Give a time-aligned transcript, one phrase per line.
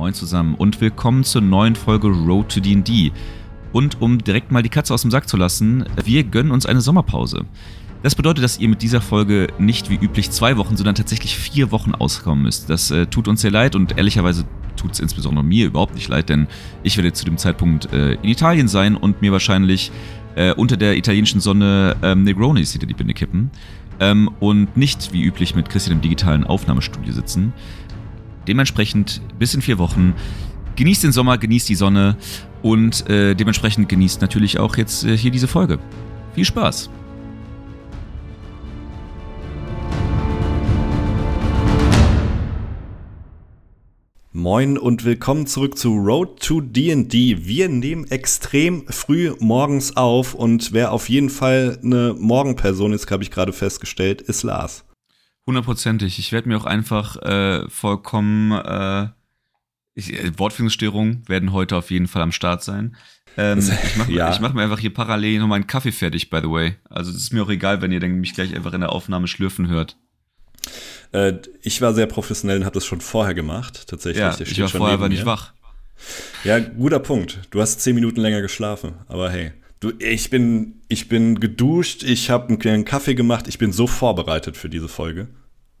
[0.00, 3.12] Moin zusammen und willkommen zur neuen Folge Road to D&D.
[3.70, 6.80] Und um direkt mal die Katze aus dem Sack zu lassen, wir gönnen uns eine
[6.80, 7.44] Sommerpause.
[8.02, 11.70] Das bedeutet, dass ihr mit dieser Folge nicht wie üblich zwei Wochen, sondern tatsächlich vier
[11.70, 12.70] Wochen auskommen müsst.
[12.70, 16.30] Das äh, tut uns sehr leid und ehrlicherweise tut es insbesondere mir überhaupt nicht leid,
[16.30, 16.46] denn
[16.82, 19.92] ich werde zu dem Zeitpunkt äh, in Italien sein und mir wahrscheinlich
[20.34, 23.50] äh, unter der italienischen Sonne ähm, Negronis hinter die Binde kippen
[24.00, 27.52] ähm, und nicht wie üblich mit Christian im digitalen Aufnahmestudio sitzen.
[28.46, 30.14] Dementsprechend bis in vier Wochen.
[30.76, 32.16] Genießt den Sommer, genießt die Sonne
[32.62, 35.78] und äh, dementsprechend genießt natürlich auch jetzt äh, hier diese Folge.
[36.34, 36.90] Viel Spaß!
[44.32, 47.46] Moin und willkommen zurück zu Road to D&D.
[47.46, 53.22] Wir nehmen extrem früh morgens auf und wer auf jeden Fall eine Morgenperson ist, habe
[53.22, 54.84] ich gerade festgestellt, ist Lars.
[55.46, 56.18] Hundertprozentig.
[56.18, 59.08] Ich werde mir auch einfach äh, vollkommen äh,
[59.94, 62.96] ich, äh, Wortfindungsstörungen werden heute auf jeden Fall am Start sein.
[63.36, 64.36] Ähm, ich mache ja.
[64.40, 66.76] mach mir einfach hier parallel noch meinen Kaffee fertig, by the way.
[66.88, 69.28] Also es ist mir auch egal, wenn ihr dann mich gleich einfach in der Aufnahme
[69.28, 69.96] schlürfen hört.
[71.12, 74.20] Äh, ich war sehr professionell und habe das schon vorher gemacht, tatsächlich.
[74.20, 75.52] Ja, ich war vorher aber nicht wach.
[76.44, 77.40] Ja, guter Punkt.
[77.50, 79.52] Du hast zehn Minuten länger geschlafen, aber hey.
[79.80, 83.86] Du, ich bin, ich bin geduscht, ich habe einen kleinen Kaffee gemacht, ich bin so
[83.86, 85.28] vorbereitet für diese Folge.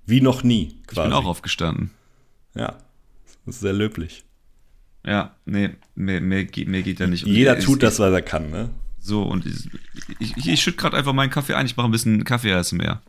[0.06, 1.00] Wie noch nie, quasi.
[1.00, 1.90] Ich bin auch aufgestanden.
[2.54, 2.78] Ja,
[3.46, 4.24] das ist sehr löblich.
[5.04, 7.26] Ja, nee, mehr, mehr, geht, mehr geht ja nicht.
[7.26, 8.70] Jeder tut ich, das, was er kann, ne?
[8.98, 12.24] So, und ich, ich, ich schütte gerade einfach meinen Kaffee ein, ich mache ein bisschen
[12.24, 13.00] Kaffee-ASMR.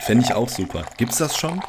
[0.00, 0.84] Fände ich auch super.
[0.98, 1.60] Gibt's das schon?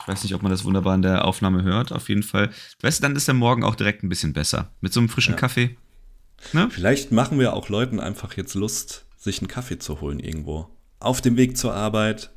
[0.00, 1.92] Ich weiß nicht, ob man das wunderbar in der Aufnahme hört.
[1.92, 2.50] Auf jeden Fall.
[2.80, 4.70] Weißt du, dann ist der Morgen auch direkt ein bisschen besser.
[4.80, 5.38] Mit so einem frischen ja.
[5.40, 5.76] Kaffee.
[6.52, 6.68] Ne?
[6.70, 10.70] Vielleicht machen wir auch Leuten einfach jetzt Lust, sich einen Kaffee zu holen irgendwo.
[10.98, 12.30] Auf dem Weg zur Arbeit.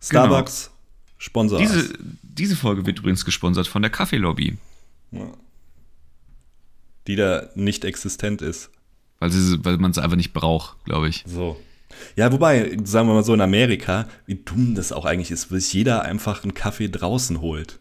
[0.00, 0.76] Starbucks, genau.
[1.18, 1.58] Sponsor.
[1.58, 4.58] Diese, diese Folge wird übrigens gesponsert von der Kaffeelobby.
[5.12, 5.32] Ja.
[7.06, 8.70] Die da nicht existent ist.
[9.18, 11.24] Weil, sie, weil man es einfach nicht braucht, glaube ich.
[11.26, 11.58] So.
[12.16, 15.72] Ja, wobei, sagen wir mal so, in Amerika, wie dumm das auch eigentlich ist, bis
[15.72, 17.78] jeder einfach einen Kaffee draußen holt.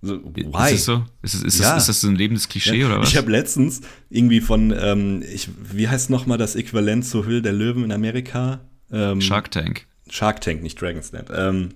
[0.00, 0.72] So, why?
[0.72, 1.04] Ist das so?
[1.22, 1.74] Ist, das, ist, ja.
[1.74, 2.86] das, ist das so ein lebendes Klischee ja.
[2.86, 3.08] oder was?
[3.08, 7.52] Ich habe letztens irgendwie von, ähm, ich, wie heißt nochmal das Äquivalent zur Hülle der
[7.52, 8.60] Löwen in Amerika?
[8.92, 9.86] Ähm, Shark Tank.
[10.08, 11.26] Shark Tank, nicht Dragon's Net.
[11.34, 11.70] Ähm,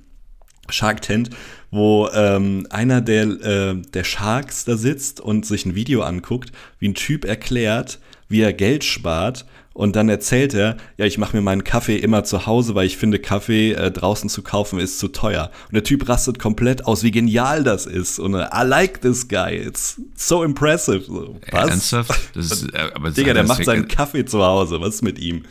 [0.68, 1.30] Shark Tent,
[1.70, 6.88] wo ähm, einer der, äh, der Sharks da sitzt und sich ein Video anguckt, wie
[6.88, 11.42] ein Typ erklärt, wie er Geld spart und dann erzählt er, ja, ich mache mir
[11.42, 15.08] meinen Kaffee immer zu Hause, weil ich finde, Kaffee äh, draußen zu kaufen ist zu
[15.08, 15.50] teuer.
[15.66, 18.18] Und der Typ rastet komplett aus, wie genial das ist.
[18.18, 19.54] Und äh, I like this guy.
[19.54, 21.02] It's so impressive.
[21.02, 21.68] So, was?
[21.68, 22.34] Ernsthaft?
[22.34, 24.80] Das ist, äh, aber Digga, der macht seinen Kaffee zu Hause.
[24.80, 25.44] Was ist mit ihm?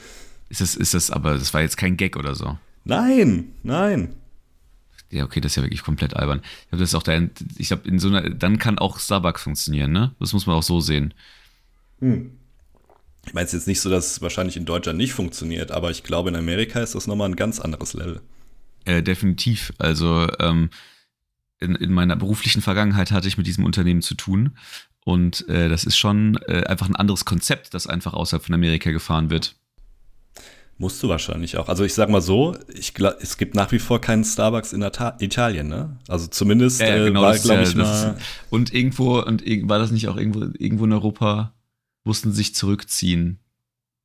[0.49, 2.57] Ist das, ist das, aber das war jetzt kein Gag oder so?
[2.83, 4.15] Nein, nein.
[5.11, 6.41] Ja, okay, das ist ja wirklich komplett albern.
[6.43, 9.43] Ich glaube, das ist auch der, ich glaube, in so einer, dann kann auch Starbucks
[9.43, 10.15] funktionieren, ne?
[10.19, 11.13] Das muss man auch so sehen.
[11.99, 12.31] Hm.
[13.25, 16.03] Ich meine es jetzt nicht so, dass es wahrscheinlich in Deutschland nicht funktioniert, aber ich
[16.03, 18.21] glaube, in Amerika ist das nochmal ein ganz anderes Level.
[18.85, 19.73] Äh, definitiv.
[19.79, 20.69] Also ähm,
[21.59, 24.57] in, in, meiner beruflichen Vergangenheit hatte ich mit diesem Unternehmen zu tun.
[25.03, 28.91] Und äh, das ist schon äh, einfach ein anderes Konzept, das einfach außerhalb von Amerika
[28.91, 29.55] gefahren wird.
[30.77, 31.69] Musst du wahrscheinlich auch.
[31.69, 34.81] Also ich sag mal so, ich glaub, es gibt nach wie vor keinen Starbucks in
[34.81, 35.97] Italien, ne?
[36.09, 38.15] Also zumindest ja, ja, genau, äh, war, glaube ich, ja, mal.
[38.17, 41.53] Ist, und irgendwo, und war das nicht auch irgendwo, irgendwo in Europa
[42.03, 43.39] mussten sich zurückziehen.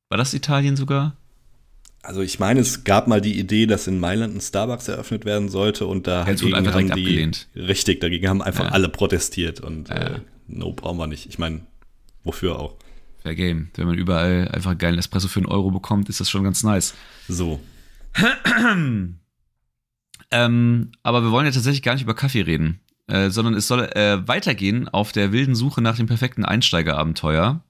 [0.09, 1.17] War das Italien sogar?
[2.03, 5.49] Also ich meine, es gab mal die Idee, dass in Mailand ein Starbucks eröffnet werden
[5.49, 7.47] sollte und da Jetzt wurde einfach direkt die, abgelehnt.
[7.55, 8.71] Richtig, dagegen haben einfach ja.
[8.71, 9.95] alle protestiert und ja.
[9.95, 11.27] äh, no, brauchen wir nicht.
[11.27, 11.61] Ich meine,
[12.23, 12.75] wofür auch?
[13.21, 13.69] Fair Game.
[13.75, 16.63] Wenn man überall einfach einen geilen Espresso für einen Euro bekommt, ist das schon ganz
[16.63, 16.95] nice.
[17.27, 17.59] So.
[20.31, 23.83] ähm, aber wir wollen ja tatsächlich gar nicht über Kaffee reden, äh, sondern es soll
[23.83, 27.63] äh, weitergehen auf der wilden Suche nach dem perfekten Einsteigerabenteuer.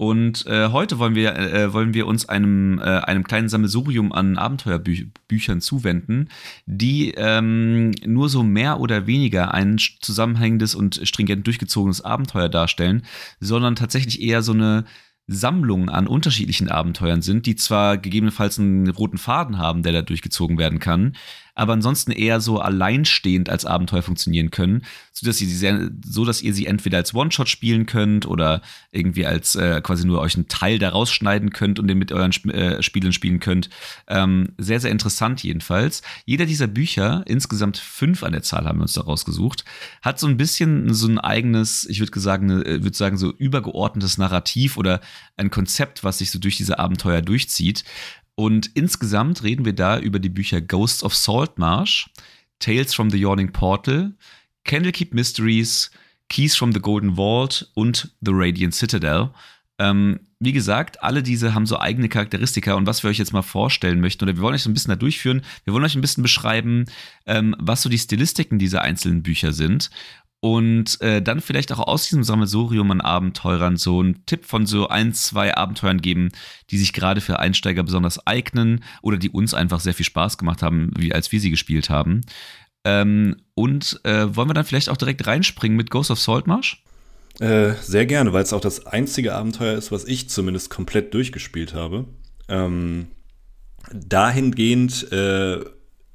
[0.00, 4.38] Und äh, heute wollen wir, äh, wollen wir uns einem, äh, einem kleinen Sammelsurium an
[4.38, 6.30] Abenteuerbüchern zuwenden,
[6.64, 13.02] die ähm, nur so mehr oder weniger ein zusammenhängendes und stringent durchgezogenes Abenteuer darstellen,
[13.40, 14.86] sondern tatsächlich eher so eine
[15.26, 20.56] Sammlung an unterschiedlichen Abenteuern sind, die zwar gegebenenfalls einen roten Faden haben, der da durchgezogen
[20.56, 21.14] werden kann,
[21.54, 24.82] aber ansonsten eher so alleinstehend als Abenteuer funktionieren können,
[25.12, 29.26] so dass ihr sie, so dass ihr sie entweder als One-Shot spielen könnt oder irgendwie
[29.26, 32.50] als äh, quasi nur euch einen Teil daraus schneiden könnt und den mit euren Sp
[32.50, 33.68] äh, Spielen spielen könnt.
[34.08, 36.02] Ähm, sehr, sehr interessant jedenfalls.
[36.24, 39.64] Jeder dieser Bücher, insgesamt fünf an der Zahl haben wir uns da rausgesucht,
[40.02, 44.18] hat so ein bisschen so ein eigenes, ich würde sagen, äh, würde sagen, so übergeordnetes
[44.18, 45.00] Narrativ oder
[45.36, 47.84] ein Konzept, was sich so durch diese Abenteuer durchzieht.
[48.40, 52.08] Und insgesamt reden wir da über die Bücher Ghosts of Saltmarsh,
[52.58, 54.14] Tales from the Yawning Portal,
[54.64, 55.90] Candlekeep Mysteries,
[56.30, 59.28] Keys from the Golden Vault und The Radiant Citadel.
[59.78, 63.42] Ähm, wie gesagt, alle diese haben so eigene Charakteristika und was wir euch jetzt mal
[63.42, 66.00] vorstellen möchten, oder wir wollen euch so ein bisschen da durchführen, wir wollen euch ein
[66.00, 66.86] bisschen beschreiben,
[67.26, 69.90] ähm, was so die Stilistiken dieser einzelnen Bücher sind
[70.40, 74.88] und äh, dann vielleicht auch aus diesem Sammelsurium an Abenteurern so einen Tipp von so
[74.88, 76.30] ein, zwei Abenteuern geben,
[76.70, 80.62] die sich gerade für Einsteiger besonders eignen oder die uns einfach sehr viel Spaß gemacht
[80.62, 82.22] haben, wie als wir sie gespielt haben.
[82.84, 86.82] Ähm, und äh, wollen wir dann vielleicht auch direkt reinspringen mit Ghost of Saltmarsh?
[87.38, 91.74] Äh, sehr gerne, weil es auch das einzige Abenteuer ist, was ich zumindest komplett durchgespielt
[91.74, 92.06] habe.
[92.48, 93.08] Ähm,
[93.92, 95.60] dahingehend äh,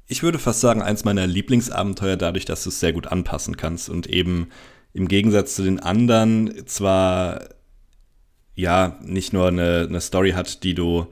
[0.06, 3.88] ich würde fast sagen, eins meiner Lieblingsabenteuer, dadurch, dass du es sehr gut anpassen kannst
[3.88, 4.48] und eben
[4.92, 7.40] im Gegensatz zu den anderen zwar
[8.54, 11.06] ja nicht nur eine, eine Story hat, die du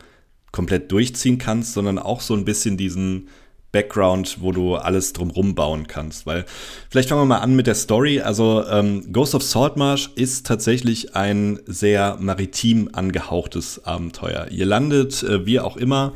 [0.53, 3.29] komplett durchziehen kannst, sondern auch so ein bisschen diesen
[3.73, 6.27] Background, wo du alles drumrum bauen kannst.
[6.27, 6.47] Weil
[6.89, 8.21] vielleicht fangen wir mal an mit der Story.
[8.21, 14.47] Also ähm, Ghost of Saltmarsh ist tatsächlich ein sehr maritim angehauchtes Abenteuer.
[14.51, 16.13] Ihr landet, äh, wie auch immer,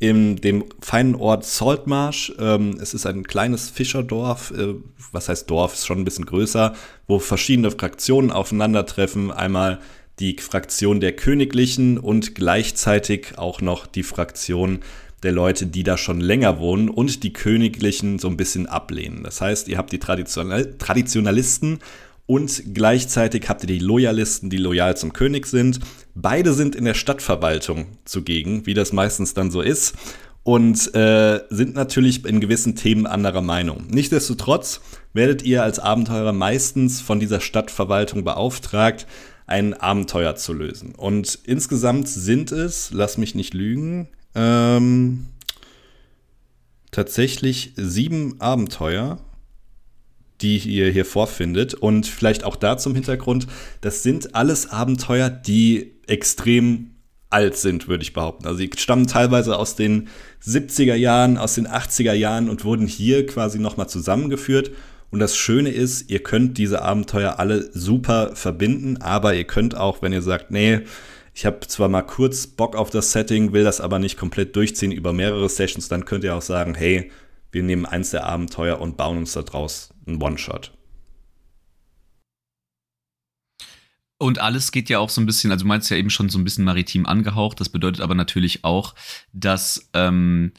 [0.00, 2.32] in dem feinen Ort Saltmarsh.
[2.38, 4.74] Ähm, es ist ein kleines Fischerdorf, äh,
[5.12, 6.74] was heißt Dorf, ist schon ein bisschen größer,
[7.06, 9.30] wo verschiedene Fraktionen aufeinandertreffen.
[9.30, 9.78] Einmal
[10.18, 14.80] die Fraktion der Königlichen und gleichzeitig auch noch die Fraktion
[15.22, 19.22] der Leute, die da schon länger wohnen und die Königlichen so ein bisschen ablehnen.
[19.22, 21.80] Das heißt, ihr habt die Traditional Traditionalisten
[22.30, 25.80] und gleichzeitig habt ihr die Loyalisten, die loyal zum König sind.
[26.14, 29.96] Beide sind in der Stadtverwaltung zugegen, wie das meistens dann so ist,
[30.44, 33.88] und äh, sind natürlich in gewissen Themen anderer Meinung.
[33.88, 34.80] Nichtsdestotrotz
[35.12, 39.08] werdet ihr als Abenteurer meistens von dieser Stadtverwaltung beauftragt,
[39.48, 40.94] ein Abenteuer zu lösen.
[40.94, 44.06] Und insgesamt sind es, lass mich nicht lügen,
[44.36, 45.26] ähm,
[46.92, 49.18] tatsächlich sieben Abenteuer
[50.42, 51.74] die ihr hier vorfindet.
[51.74, 53.46] Und vielleicht auch da zum Hintergrund,
[53.80, 56.90] das sind alles Abenteuer, die extrem
[57.30, 58.46] alt sind, würde ich behaupten.
[58.46, 60.08] Also sie stammen teilweise aus den
[60.44, 64.72] 70er Jahren, aus den 80er Jahren und wurden hier quasi nochmal zusammengeführt.
[65.10, 70.02] Und das Schöne ist, ihr könnt diese Abenteuer alle super verbinden, aber ihr könnt auch,
[70.02, 70.80] wenn ihr sagt, nee,
[71.34, 74.92] ich habe zwar mal kurz Bock auf das Setting, will das aber nicht komplett durchziehen
[74.92, 77.10] über mehrere Sessions, dann könnt ihr auch sagen, hey,
[77.52, 80.72] wir nehmen eins der Abenteuer und bauen uns daraus einen One-Shot.
[84.18, 86.38] Und alles geht ja auch so ein bisschen, also du meinst ja eben schon so
[86.38, 87.58] ein bisschen maritim angehaucht.
[87.58, 88.94] Das bedeutet aber natürlich auch,
[89.32, 90.52] dass ähm,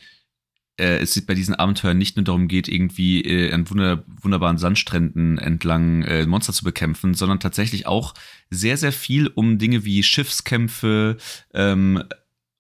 [0.78, 5.38] äh, es bei diesen Abenteuern nicht nur darum geht, irgendwie äh, an wunder wunderbaren Sandstränden
[5.38, 8.16] entlang äh, Monster zu bekämpfen, sondern tatsächlich auch
[8.50, 11.18] sehr, sehr viel um Dinge wie Schiffskämpfe,
[11.54, 12.04] ähm,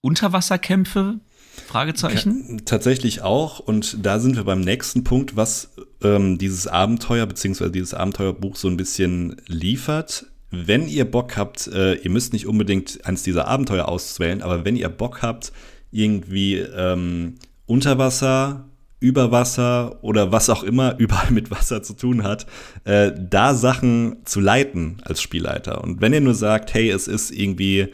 [0.01, 1.19] Unterwasserkämpfe
[1.68, 2.62] Fragezeichen?
[2.66, 3.60] Tatsächlich auch.
[3.60, 5.72] Und da sind wir beim nächsten Punkt, was
[6.03, 7.69] ähm, dieses Abenteuer bzw.
[7.69, 10.25] dieses Abenteuerbuch so ein bisschen liefert.
[10.50, 14.75] Wenn ihr Bock habt, äh, ihr müsst nicht unbedingt eins dieser Abenteuer auswählen, aber wenn
[14.75, 15.53] ihr Bock habt,
[15.92, 18.65] irgendwie ähm, unter Wasser,
[19.00, 22.45] über Wasser oder was auch immer überall mit Wasser zu tun hat,
[22.86, 25.83] äh, da Sachen zu leiten als Spielleiter.
[25.83, 27.88] Und wenn ihr nur sagt, hey, es ist irgendwie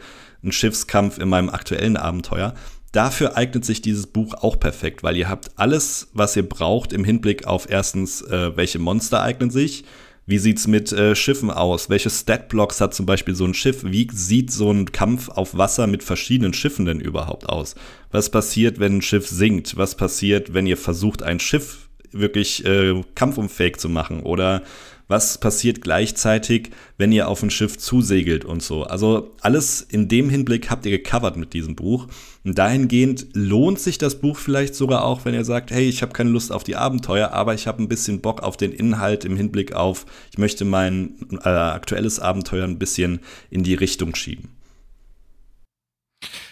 [0.44, 2.54] ein Schiffskampf in meinem aktuellen Abenteuer,
[2.92, 7.04] Dafür eignet sich dieses Buch auch perfekt, weil ihr habt alles, was ihr braucht im
[7.04, 9.84] Hinblick auf erstens, äh, welche Monster eignen sich,
[10.24, 14.08] wie sieht's mit äh, Schiffen aus, welche Statblocks hat zum Beispiel so ein Schiff, wie
[14.12, 17.74] sieht so ein Kampf auf Wasser mit verschiedenen Schiffen denn überhaupt aus?
[18.10, 19.76] Was passiert, wenn ein Schiff sinkt?
[19.76, 24.20] Was passiert, wenn ihr versucht, ein Schiff wirklich äh, kampfunfähig zu machen?
[24.20, 24.62] Oder
[25.08, 28.84] was passiert gleichzeitig, wenn ihr auf ein Schiff zusegelt und so.
[28.84, 32.06] Also alles in dem Hinblick habt ihr gecovert mit diesem Buch.
[32.44, 36.12] Und dahingehend lohnt sich das Buch vielleicht sogar auch, wenn ihr sagt, hey, ich habe
[36.12, 39.36] keine Lust auf die Abenteuer, aber ich habe ein bisschen Bock auf den Inhalt im
[39.36, 44.50] Hinblick auf, ich möchte mein äh, aktuelles Abenteuer ein bisschen in die Richtung schieben.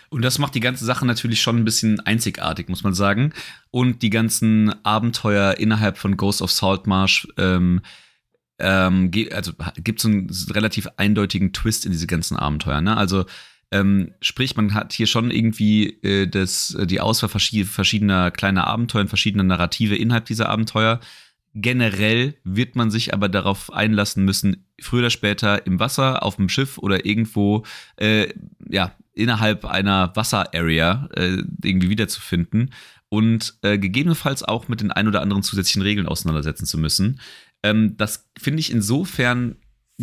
[0.09, 3.33] Und das macht die ganze Sache natürlich schon ein bisschen einzigartig, muss man sagen.
[3.71, 7.83] Und die ganzen Abenteuer innerhalb von Ghost of Saltmarsh ähm,
[8.59, 12.81] ähm, also gibt es einen relativ eindeutigen Twist in diese ganzen Abenteuer.
[12.81, 12.97] Ne?
[12.97, 13.25] Also
[13.73, 19.45] ähm, sprich, man hat hier schon irgendwie äh, das, die Auswahl verschiedener kleiner Abenteuer, verschiedener
[19.45, 21.01] Narrative innerhalb dieser Abenteuer.
[21.55, 26.49] Generell wird man sich aber darauf einlassen müssen, früher oder später im Wasser, auf dem
[26.49, 27.65] Schiff oder irgendwo,
[27.97, 28.29] äh,
[28.69, 32.73] ja, innerhalb einer Wasser-Area äh, irgendwie wiederzufinden
[33.09, 37.21] und äh, gegebenenfalls auch mit den ein oder anderen zusätzlichen Regeln auseinandersetzen zu müssen.
[37.63, 39.57] Ähm, das finde ich insofern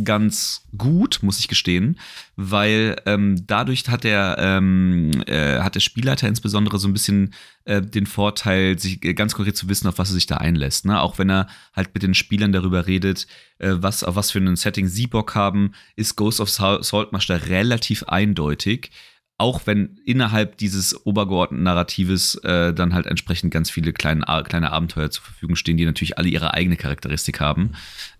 [0.03, 1.99] ganz gut, muss ich gestehen,
[2.35, 7.33] weil ähm, dadurch hat der, ähm, äh, hat der Spielleiter insbesondere so ein bisschen
[7.65, 10.85] äh, den Vorteil, sich ganz konkret zu wissen, auf was er sich da einlässt.
[10.85, 10.99] Ne?
[10.99, 13.27] Auch wenn er halt mit den Spielern darüber redet,
[13.59, 17.35] äh, was, auf was für ein Setting sie Bock haben, ist Ghost of Saltmarsh da
[17.35, 18.89] relativ eindeutig.
[19.37, 25.09] Auch wenn innerhalb dieses obergeordneten Narratives äh, dann halt entsprechend ganz viele kleine, kleine Abenteuer
[25.09, 27.71] zur Verfügung stehen, die natürlich alle ihre eigene Charakteristik haben.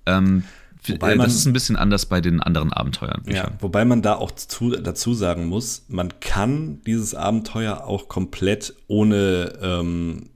[0.06, 0.44] Ähm,
[0.88, 3.24] Wobei äh, man, das ist ein bisschen anders bei den anderen Abenteuern.
[3.28, 8.74] Ja, wobei man da auch zu, dazu sagen muss, man kann dieses Abenteuer auch komplett
[8.88, 10.30] ohne ähm,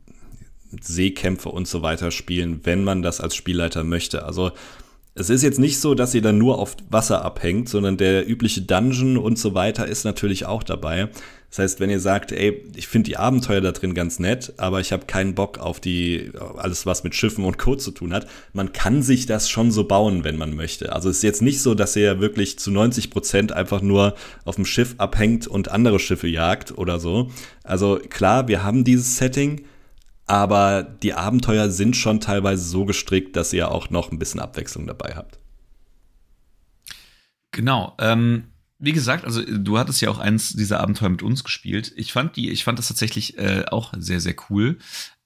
[0.81, 4.25] Seekämpfe und so weiter spielen, wenn man das als Spielleiter möchte.
[4.25, 4.51] Also
[5.18, 8.62] es ist jetzt nicht so, dass ihr dann nur auf Wasser abhängt, sondern der übliche
[8.62, 11.10] Dungeon und so weiter ist natürlich auch dabei.
[11.50, 14.82] Das heißt, wenn ihr sagt, ey, ich finde die Abenteuer da drin ganz nett, aber
[14.82, 18.28] ich habe keinen Bock auf die alles was mit Schiffen und Co zu tun hat,
[18.54, 20.94] man kann sich das schon so bauen, wenn man möchte.
[20.94, 24.56] Also es ist jetzt nicht so, dass ihr wirklich zu 90 Prozent einfach nur auf
[24.56, 27.32] dem Schiff abhängt und andere Schiffe jagt oder so.
[27.64, 29.64] Also klar, wir haben dieses Setting,
[30.27, 34.86] aber die Abenteuer sind schon teilweise so gestrickt, dass ihr auch noch ein bisschen Abwechslung
[34.86, 35.39] dabei habt.
[37.51, 37.96] Genau.
[38.00, 41.93] Ähm, wie gesagt, also du hattest ja auch eins dieser Abenteuer mit uns gespielt.
[41.96, 44.77] Ich fand die, ich fand das tatsächlich äh, auch sehr, sehr cool.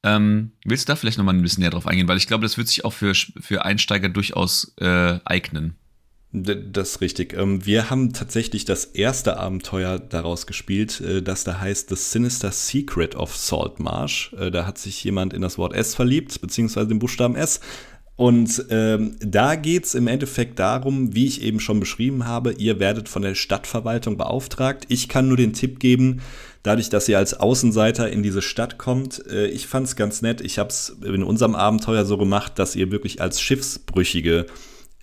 [0.04, 2.08] Ähm, willst du da vielleicht nochmal ein bisschen näher drauf eingehen?
[2.08, 5.76] Weil ich glaube, das wird sich auch für, für Einsteiger durchaus äh, eignen.
[6.34, 7.34] Das ist richtig.
[7.34, 12.52] Ähm, wir haben tatsächlich das erste Abenteuer daraus gespielt, äh, das da heißt The Sinister
[12.52, 14.34] Secret of Saltmarsh.
[14.40, 17.60] Äh, da hat sich jemand in das Wort S verliebt, beziehungsweise den Buchstaben S.
[18.16, 22.80] Und ähm, da geht es im Endeffekt darum, wie ich eben schon beschrieben habe, ihr
[22.80, 24.86] werdet von der Stadtverwaltung beauftragt.
[24.90, 26.22] Ich kann nur den Tipp geben,
[26.64, 30.40] dadurch, dass ihr als Außenseiter in diese Stadt kommt, äh, ich fand es ganz nett.
[30.40, 34.46] Ich habe es in unserem Abenteuer so gemacht, dass ihr wirklich als Schiffsbrüchige äh,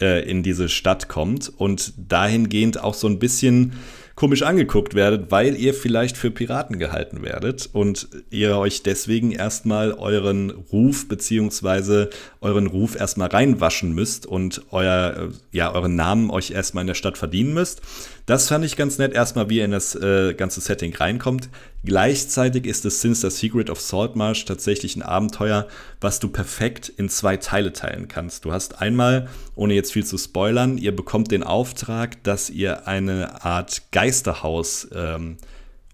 [0.00, 3.72] in diese Stadt kommt und dahingehend auch so ein bisschen
[4.18, 9.92] komisch angeguckt werdet, weil ihr vielleicht für Piraten gehalten werdet und ihr euch deswegen erstmal
[9.92, 16.82] euren Ruf beziehungsweise euren Ruf erstmal reinwaschen müsst und euer, ja, euren Namen euch erstmal
[16.82, 17.80] in der Stadt verdienen müsst.
[18.26, 21.48] Das fand ich ganz nett, erstmal wie ihr in das äh, ganze Setting reinkommt.
[21.85, 25.68] Gleichzeitig ist das Sinister Secret of Saltmarsh tatsächlich ein Abenteuer,
[26.00, 28.44] was du perfekt in zwei Teile teilen kannst.
[28.44, 33.44] Du hast einmal, ohne jetzt viel zu spoilern, ihr bekommt den Auftrag, dass ihr eine
[33.44, 35.37] Art Geisterhaus ähm,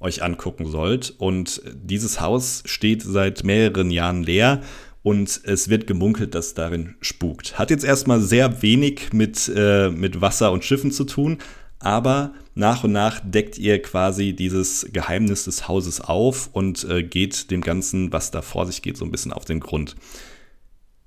[0.00, 1.14] euch angucken sollt.
[1.18, 4.62] Und dieses Haus steht seit mehreren Jahren leer
[5.02, 7.58] und es wird gemunkelt, dass darin spukt.
[7.58, 11.38] Hat jetzt erstmal sehr wenig mit, äh, mit Wasser und Schiffen zu tun,
[11.78, 17.50] aber nach und nach deckt ihr quasi dieses Geheimnis des Hauses auf und äh, geht
[17.50, 19.96] dem Ganzen, was da vor sich geht, so ein bisschen auf den Grund.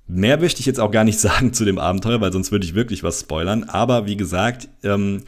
[0.07, 2.75] Mehr möchte ich jetzt auch gar nicht sagen zu dem Abenteuer, weil sonst würde ich
[2.75, 3.63] wirklich was spoilern.
[3.63, 5.23] Aber wie gesagt, ähm,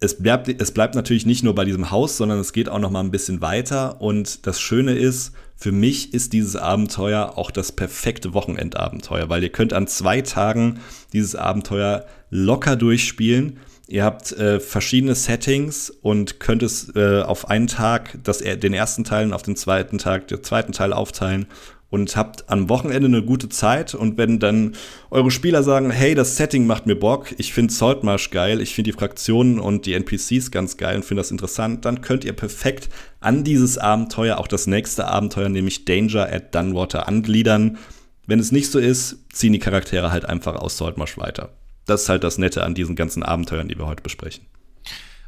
[0.00, 2.90] es, bleibt, es bleibt natürlich nicht nur bei diesem Haus, sondern es geht auch noch
[2.90, 4.00] mal ein bisschen weiter.
[4.00, 9.52] Und das Schöne ist, für mich ist dieses Abenteuer auch das perfekte Wochenendabenteuer, weil ihr
[9.52, 10.80] könnt an zwei Tagen
[11.12, 13.58] dieses Abenteuer locker durchspielen
[13.90, 19.02] Ihr habt äh, verschiedene Settings und könnt es äh, auf einen Tag das, den ersten
[19.02, 21.46] Teil und auf den zweiten Tag den zweiten Teil aufteilen
[21.88, 23.96] und habt am Wochenende eine gute Zeit.
[23.96, 24.76] Und wenn dann
[25.10, 28.92] eure Spieler sagen, hey, das Setting macht mir Bock, ich finde Saltmarsh geil, ich finde
[28.92, 32.90] die Fraktionen und die NPCs ganz geil und finde das interessant, dann könnt ihr perfekt
[33.18, 37.76] an dieses Abenteuer auch das nächste Abenteuer, nämlich Danger at Dunwater, angliedern.
[38.24, 41.50] Wenn es nicht so ist, ziehen die Charaktere halt einfach aus Saltmarsh weiter
[41.90, 44.46] das ist halt das Nette an diesen ganzen Abenteuern, die wir heute besprechen.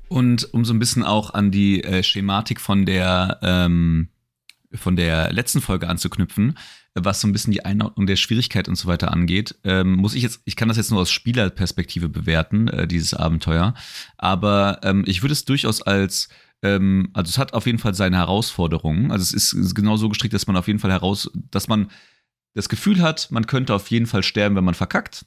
[0.09, 4.09] Und um so ein bisschen auch an die äh, Schematik von der, ähm,
[4.75, 6.59] von der letzten Folge anzuknüpfen,
[6.95, 10.23] was so ein bisschen die Einordnung der Schwierigkeit und so weiter angeht, ähm, muss ich
[10.23, 13.75] jetzt, ich kann das jetzt nur aus Spielerperspektive bewerten, äh, dieses Abenteuer,
[14.19, 16.29] aber ähm, ich würde es durchaus als
[16.63, 19.11] ähm, also es hat auf jeden Fall seine Herausforderungen.
[19.11, 21.91] Also es ist, ist genau so gestrickt, dass man auf jeden Fall heraus, dass man
[22.55, 25.25] das Gefühl hat, man könnte auf jeden Fall sterben, wenn man verkackt.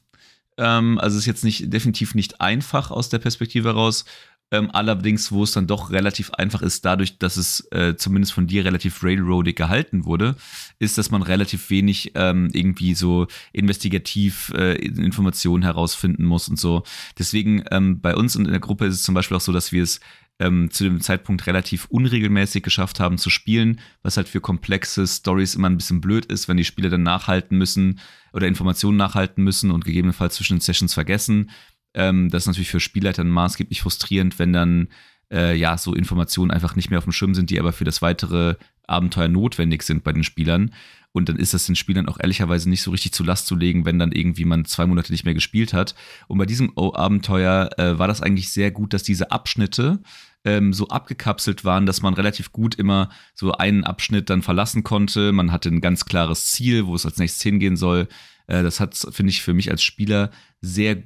[0.58, 4.04] Ähm, also ist jetzt nicht definitiv nicht einfach aus der Perspektive heraus.
[4.52, 8.46] Ähm, allerdings, wo es dann doch relativ einfach ist, dadurch, dass es äh, zumindest von
[8.46, 10.36] dir relativ railroadig gehalten wurde,
[10.78, 16.84] ist, dass man relativ wenig ähm, irgendwie so investigativ äh, Informationen herausfinden muss und so.
[17.18, 19.82] Deswegen ähm, bei uns in der Gruppe ist es zum Beispiel auch so, dass wir
[19.82, 19.98] es
[20.38, 25.54] ähm, zu dem Zeitpunkt relativ unregelmäßig geschafft haben zu spielen, was halt für komplexe Stories
[25.54, 28.00] immer ein bisschen blöd ist, wenn die Spieler dann nachhalten müssen
[28.32, 31.50] oder Informationen nachhalten müssen und gegebenenfalls zwischen den Sessions vergessen.
[31.94, 34.88] Ähm, das ist natürlich für Spielleiter maßgeblich frustrierend, wenn dann
[35.32, 38.02] äh, ja so Informationen einfach nicht mehr auf dem Schirm sind, die aber für das
[38.02, 40.72] weitere Abenteuer notwendig sind bei den Spielern.
[41.12, 43.86] Und dann ist das den Spielern auch ehrlicherweise nicht so richtig zu Last zu legen,
[43.86, 45.94] wenn dann irgendwie man zwei Monate nicht mehr gespielt hat.
[46.28, 50.00] Und bei diesem Abenteuer äh, war das eigentlich sehr gut, dass diese Abschnitte
[50.46, 55.32] ähm, so abgekapselt waren, dass man relativ gut immer so einen Abschnitt dann verlassen konnte.
[55.32, 58.08] Man hatte ein ganz klares Ziel, wo es als nächstes hingehen soll.
[58.46, 61.02] Äh, das hat, finde ich, für mich als Spieler sehr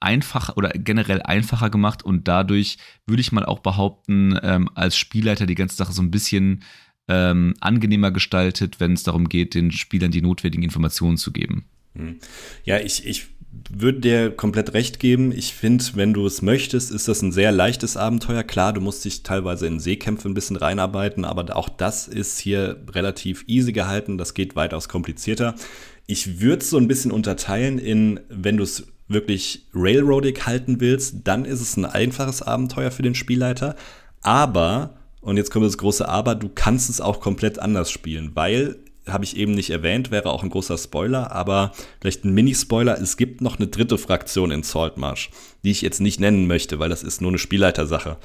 [0.00, 2.76] einfach oder generell einfacher gemacht und dadurch
[3.06, 6.62] würde ich mal auch behaupten, ähm, als Spielleiter die ganze Sache so ein bisschen
[7.08, 11.64] ähm, angenehmer gestaltet, wenn es darum geht, den Spielern die notwendigen Informationen zu geben.
[11.94, 12.18] Hm.
[12.64, 13.28] Ja, ich, ich
[13.70, 15.32] würde dir komplett recht geben.
[15.32, 18.42] Ich finde, wenn du es möchtest, ist das ein sehr leichtes Abenteuer.
[18.42, 22.82] Klar, du musst dich teilweise in Seekämpfe ein bisschen reinarbeiten, aber auch das ist hier
[22.90, 24.18] relativ easy gehalten.
[24.18, 25.54] Das geht weitaus komplizierter.
[26.06, 31.16] Ich würde es so ein bisschen unterteilen in, wenn du es wirklich railroadig halten willst,
[31.24, 33.76] dann ist es ein einfaches Abenteuer für den Spielleiter.
[34.22, 34.94] Aber
[35.24, 38.76] und jetzt kommt das große Aber, du kannst es auch komplett anders spielen, weil,
[39.08, 43.16] habe ich eben nicht erwähnt, wäre auch ein großer Spoiler, aber vielleicht ein Mini-Spoiler, es
[43.16, 45.30] gibt noch eine dritte Fraktion in Saltmarsh,
[45.62, 48.16] die ich jetzt nicht nennen möchte, weil das ist nur eine Spielleitersache.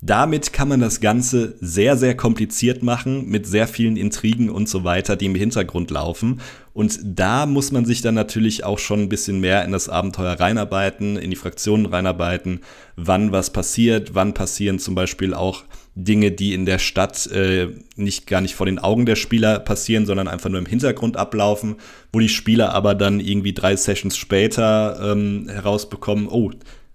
[0.00, 4.84] Damit kann man das Ganze sehr, sehr kompliziert machen, mit sehr vielen Intrigen und so
[4.84, 6.40] weiter, die im Hintergrund laufen.
[6.72, 10.38] Und da muss man sich dann natürlich auch schon ein bisschen mehr in das Abenteuer
[10.38, 12.60] reinarbeiten, in die Fraktionen reinarbeiten,
[12.94, 15.64] wann was passiert, wann passieren zum Beispiel auch
[16.04, 20.06] Dinge, die in der Stadt äh, nicht gar nicht vor den Augen der Spieler passieren,
[20.06, 21.76] sondern einfach nur im Hintergrund ablaufen,
[22.12, 26.52] wo die Spieler aber dann irgendwie drei Sessions später ähm, herausbekommen, oh,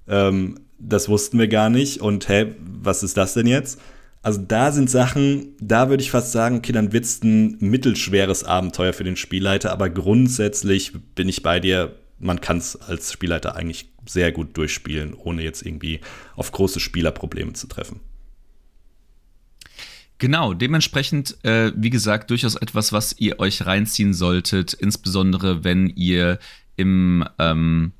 [0.07, 3.79] ähm, das wussten wir gar nicht und hä, was ist das denn jetzt?
[4.21, 8.45] Also da sind Sachen, da würde ich fast sagen, okay, dann wird es ein mittelschweres
[8.45, 13.57] Abenteuer für den Spielleiter, aber grundsätzlich bin ich bei dir, man kann es als Spielleiter
[13.57, 15.99] eigentlich sehr gut durchspielen, ohne jetzt irgendwie
[16.37, 17.99] auf große Spielerprobleme zu treffen.
[20.23, 26.39] Genau, dementsprechend, äh, wie gesagt, durchaus etwas, was ihr euch reinziehen solltet, insbesondere wenn ihr
[26.77, 27.91] im, ähm,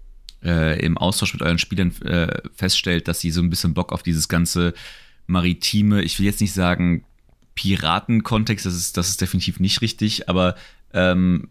[0.41, 4.03] äh, im Austausch mit euren Spielern äh, feststellt, dass sie so ein bisschen Bock auf
[4.03, 4.73] dieses ganze
[5.27, 7.03] maritime, ich will jetzt nicht sagen
[7.55, 10.55] Piraten-Kontext, das ist, das ist definitiv nicht richtig, aber
[10.93, 11.49] ähm,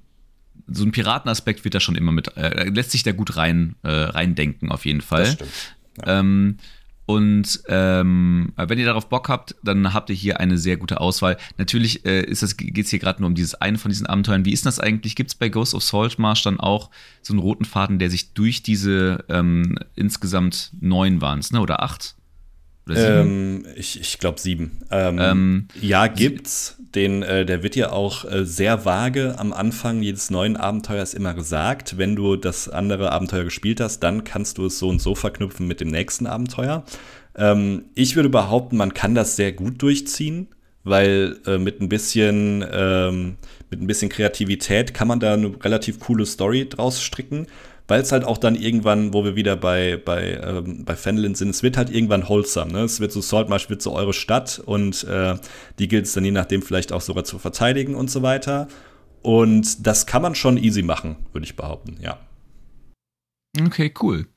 [0.69, 3.91] so ein Piratenaspekt wird da schon immer mit, äh, lässt sich da gut rein, äh,
[3.91, 5.25] reindenken, auf jeden Fall.
[5.25, 5.77] Das stimmt.
[5.99, 6.21] Ja.
[6.21, 6.57] Ähm,
[7.05, 11.37] und ähm, wenn ihr darauf Bock habt, dann habt ihr hier eine sehr gute Auswahl.
[11.59, 14.45] Natürlich äh, geht es hier gerade nur um dieses eine von diesen Abenteuern.
[14.45, 15.17] Wie ist das eigentlich?
[15.17, 18.63] Gibt es bei Ghost of Saltmarsh dann auch so einen roten Faden, der sich durch
[18.63, 21.61] diese ähm, insgesamt neun waren es, ne?
[21.61, 22.15] Oder acht?
[22.89, 24.79] Ähm, ich ich glaube sieben.
[24.91, 26.79] Ähm, ähm, ja, gibt's.
[26.95, 31.33] Den, äh, der wird ja auch äh, sehr vage am Anfang jedes neuen Abenteuers immer
[31.33, 31.97] gesagt.
[31.97, 35.67] Wenn du das andere Abenteuer gespielt hast, dann kannst du es so und so verknüpfen
[35.67, 36.85] mit dem nächsten Abenteuer.
[37.35, 40.49] Ähm, ich würde behaupten, man kann das sehr gut durchziehen,
[40.85, 43.37] weil äh, mit ein bisschen ähm,
[43.71, 47.47] mit ein bisschen Kreativität kann man da eine relativ coole Story draus stricken
[47.89, 51.51] weil es halt auch dann irgendwann, wo wir wieder bei, bei, ähm, bei Fenelin sind,
[51.51, 52.73] es wird halt irgendwann wholesome.
[52.73, 52.81] Ne?
[52.81, 55.37] Es wird so Saltmarsh wird so eure Stadt und äh,
[55.79, 58.69] die gilt es dann je nachdem vielleicht auch sogar zu verteidigen und so weiter.
[59.23, 62.19] Und das kann man schon easy machen, würde ich behaupten, ja.
[63.61, 64.29] Okay, cool.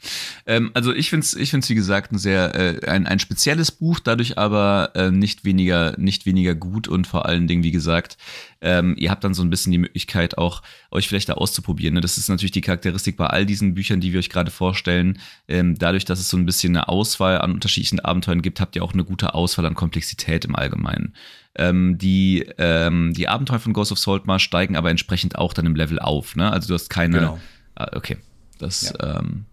[0.46, 3.72] Ähm, also ich finde es, ich find's, wie gesagt, ein sehr äh, ein, ein spezielles
[3.72, 8.18] Buch, dadurch aber äh, nicht weniger, nicht weniger gut und vor allen Dingen, wie gesagt,
[8.60, 11.94] ähm, ihr habt dann so ein bisschen die Möglichkeit, auch euch vielleicht da auszuprobieren.
[11.94, 12.02] Ne?
[12.02, 15.18] Das ist natürlich die Charakteristik bei all diesen Büchern, die wir euch gerade vorstellen.
[15.48, 18.84] Ähm, dadurch, dass es so ein bisschen eine Auswahl an unterschiedlichen Abenteuern gibt, habt ihr
[18.84, 21.16] auch eine gute Auswahl an Komplexität im Allgemeinen.
[21.58, 25.78] Ähm, die, ähm, die Abenteuer von Ghost of Saltmarsh steigen aber entsprechend auch dann im
[25.78, 26.36] Level auf.
[26.36, 26.52] Ne?
[26.52, 27.20] Also du hast keine.
[27.20, 27.40] Genau.
[27.76, 28.18] Ah, okay.
[28.58, 29.20] Das, ja.
[29.20, 29.46] ähm,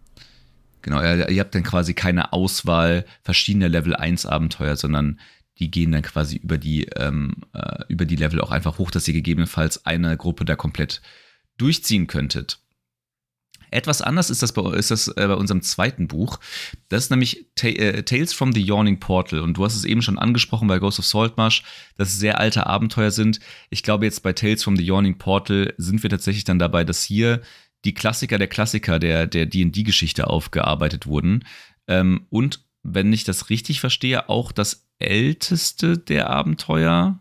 [0.83, 5.21] genau, ihr, habt dann quasi keine Auswahl verschiedener Level 1 Abenteuer, sondern
[5.59, 9.07] die gehen dann quasi über die, ähm, äh, über die Level auch einfach hoch, dass
[9.07, 11.03] ihr gegebenenfalls eine Gruppe da komplett
[11.59, 12.59] durchziehen könntet.
[13.73, 16.38] Etwas anders ist das bei, ist das, äh, bei unserem zweiten Buch.
[16.91, 19.41] Das ist nämlich Ta äh, Tales from the Yawning Portal.
[19.41, 21.62] Und du hast es eben schon angesprochen bei Ghost of Saltmarsh,
[21.97, 23.41] dass es sehr alte Abenteuer sind.
[23.71, 27.03] Ich glaube, jetzt bei Tales from the Yawning Portal sind wir tatsächlich dann dabei, dass
[27.03, 27.41] hier
[27.85, 31.45] die Klassiker der Klassiker der der D&D-Geschichte aufgearbeitet wurden.
[31.88, 37.18] Ähm, und wenn ich das richtig verstehe, auch das älteste der Abenteuer.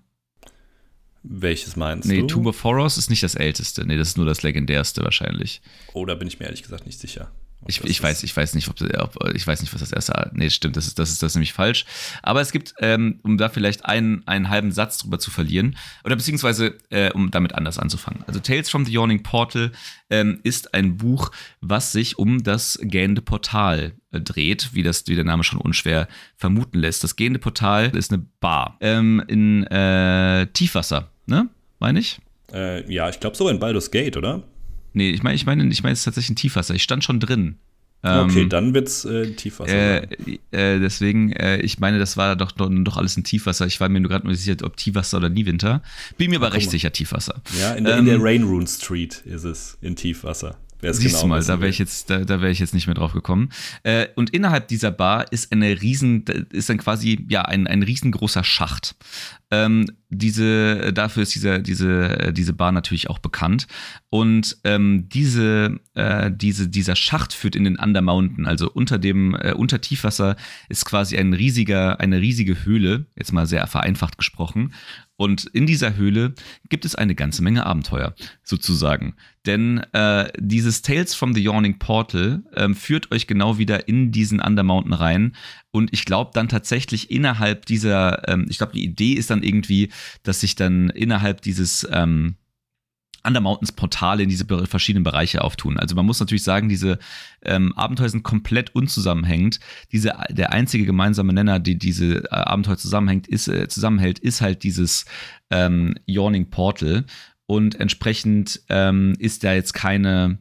[1.24, 2.22] Welches meinst nee, du?
[2.22, 3.86] Nee, Tomb of Horrors ist nicht das älteste.
[3.86, 5.62] Nee, das ist nur das legendärste wahrscheinlich.
[5.94, 7.32] Oh, da bin ich mir ehrlich gesagt nicht sicher.
[7.68, 10.32] Ich, ich weiß, ich weiß nicht, ob, ob, ich weiß nicht, was das erste.
[10.34, 11.86] Nee, stimmt, das ist, das ist das ist nämlich falsch.
[12.24, 16.16] Aber es gibt, ähm, um da vielleicht einen, einen halben Satz drüber zu verlieren, oder
[16.16, 18.24] beziehungsweise äh, um damit anders anzufangen.
[18.26, 19.72] Also Tales from the Yawning Portal
[20.10, 25.16] ähm, ist ein Buch, was sich um das gähnende Portal äh, dreht, wie das, wie
[25.16, 27.04] der Name schon unschwer vermuten lässt.
[27.04, 31.50] Das gähnende Portal ist eine Bar ähm, in äh, Tiefwasser, ne?
[31.80, 32.20] Meine ich?
[32.54, 34.44] Äh, ja, ich glaube so in Baldur's Gate, oder?
[34.94, 36.76] Nee, ich meine, ich meine, ich meine, es ist tatsächlich ein Tiefwasser.
[36.76, 37.56] Ich stand schon drin.
[38.04, 40.04] Okay, ähm, dann wird's äh, Tiefwasser.
[40.04, 40.08] Äh,
[40.52, 43.68] äh, deswegen, äh, ich meine, das war doch, doch, doch alles ein Tiefwasser.
[43.68, 45.84] Ich war mir nur gerade nur sicher, ob Tiefwasser oder Niewinter.
[46.18, 47.42] Bin mir aber recht sicher, Tiefwasser.
[47.60, 50.58] Ja, in der, ähm, in der ähm, Rain Rune Street ist es in Tiefwasser.
[50.82, 52.96] Siehst genau du mal, da wäre ich jetzt, da, da wäre ich jetzt nicht mehr
[52.96, 53.50] drauf gekommen.
[53.84, 58.44] Äh, und innerhalb dieser Bar ist eine riesen, ist dann quasi ja ein, ein riesengroßer
[58.44, 58.96] Schacht.
[59.52, 63.68] Ähm, diese, dafür ist diese, diese, diese Bar natürlich auch bekannt.
[64.10, 69.36] Und ähm, diese, äh, diese, dieser Schacht führt in den Under Mountain, also unter dem,
[69.36, 70.38] äh, unter Tiefwasser
[70.70, 74.74] ist quasi ein riesiger, eine riesige Höhle, jetzt mal sehr vereinfacht gesprochen.
[75.22, 76.34] Und in dieser Höhle
[76.70, 79.14] gibt es eine ganze Menge Abenteuer, sozusagen.
[79.46, 84.40] Denn äh, dieses Tales from the Yawning Portal ähm, führt euch genau wieder in diesen
[84.40, 85.36] Undermountain rein.
[85.70, 89.92] Und ich glaube dann tatsächlich innerhalb dieser, ähm, ich glaube, die Idee ist dann irgendwie,
[90.24, 92.38] dass sich dann innerhalb dieses ähm,
[93.24, 95.78] Undermountains Portale in diese verschiedenen Bereiche auftun.
[95.78, 97.00] Also man muss natürlich sagen, diese
[97.44, 99.60] ähm, Abenteuer sind komplett unzusammenhängend.
[99.92, 104.64] Diese, der einzige gemeinsame Nenner, die diese äh, Abenteuer zusammenhängt, ist, äh, zusammenhält, ist halt
[104.64, 105.06] dieses
[105.50, 107.06] ähm, Yawning Portal.
[107.46, 110.38] Und entsprechend ähm, ist da jetzt keine,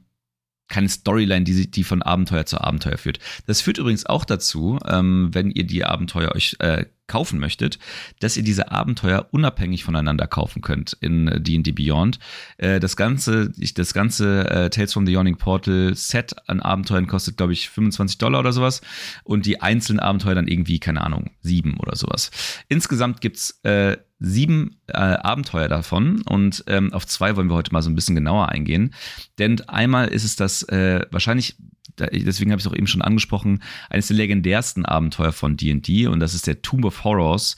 [0.68, 3.18] keine Storyline, die, die von Abenteuer zu Abenteuer führt.
[3.46, 7.78] Das führt übrigens auch dazu, ähm, wenn ihr die Abenteuer euch äh, kaufen möchtet,
[8.20, 12.20] dass ihr diese Abenteuer unabhängig voneinander kaufen könnt in D&D Beyond.
[12.56, 17.36] Äh, das ganze, das ganze äh, Tales from the Yawning Portal Set an Abenteuern kostet,
[17.36, 18.80] glaube ich, 25 Dollar oder sowas
[19.24, 22.30] und die einzelnen Abenteuer dann irgendwie, keine Ahnung, sieben oder sowas.
[22.68, 27.82] Insgesamt gibt's äh, sieben äh, Abenteuer davon und ähm, auf zwei wollen wir heute mal
[27.82, 28.94] so ein bisschen genauer eingehen.
[29.38, 31.56] Denn einmal ist es das äh, wahrscheinlich,
[31.98, 36.20] deswegen habe ich es auch eben schon angesprochen, eines der legendärsten Abenteuer von D&D und
[36.20, 37.56] das ist der Tomb of Horrors.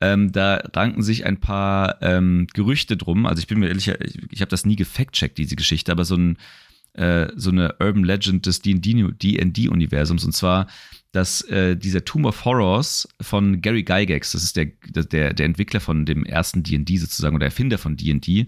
[0.00, 3.26] Ähm, da ranken sich ein paar ähm, Gerüchte drum.
[3.26, 6.16] Also ich bin mir ehrlich, ich, ich habe das nie gefact-checkt, diese Geschichte, aber so
[6.16, 6.38] ein
[6.94, 10.66] äh, so eine Urban Legend des D&D-Universums und zwar
[11.12, 15.80] dass äh, dieser Tomb of Horrors von Gary Gygax, das ist der, der, der Entwickler
[15.80, 18.46] von dem ersten D&D sozusagen oder Erfinder von D&D,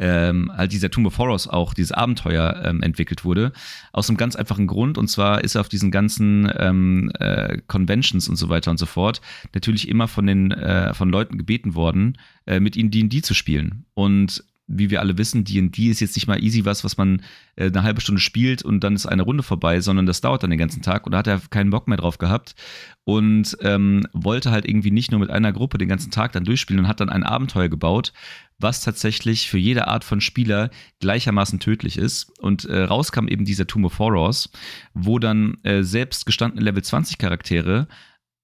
[0.00, 3.52] ähm, halt dieser Tomb of Horrors auch, dieses Abenteuer ähm, entwickelt wurde.
[3.92, 8.28] Aus einem ganz einfachen Grund, und zwar ist er auf diesen ganzen ähm, äh, Conventions
[8.28, 9.20] und so weiter und so fort
[9.52, 13.84] natürlich immer von den äh, von Leuten gebeten worden, äh, mit ihnen D&D zu spielen.
[13.92, 17.22] Und wie wir alle wissen, D&D ist jetzt nicht mal easy was, was man
[17.56, 20.50] äh, eine halbe Stunde spielt und dann ist eine Runde vorbei, sondern das dauert dann
[20.50, 22.54] den ganzen Tag und da hat er keinen Bock mehr drauf gehabt
[23.04, 26.84] und ähm, wollte halt irgendwie nicht nur mit einer Gruppe den ganzen Tag dann durchspielen
[26.84, 28.12] und hat dann ein Abenteuer gebaut,
[28.60, 32.30] was tatsächlich für jede Art von Spieler gleichermaßen tödlich ist.
[32.38, 34.50] Und äh, rauskam eben dieser Tomb of Horrors,
[34.94, 37.88] wo dann äh, selbst gestandene Level 20 Charaktere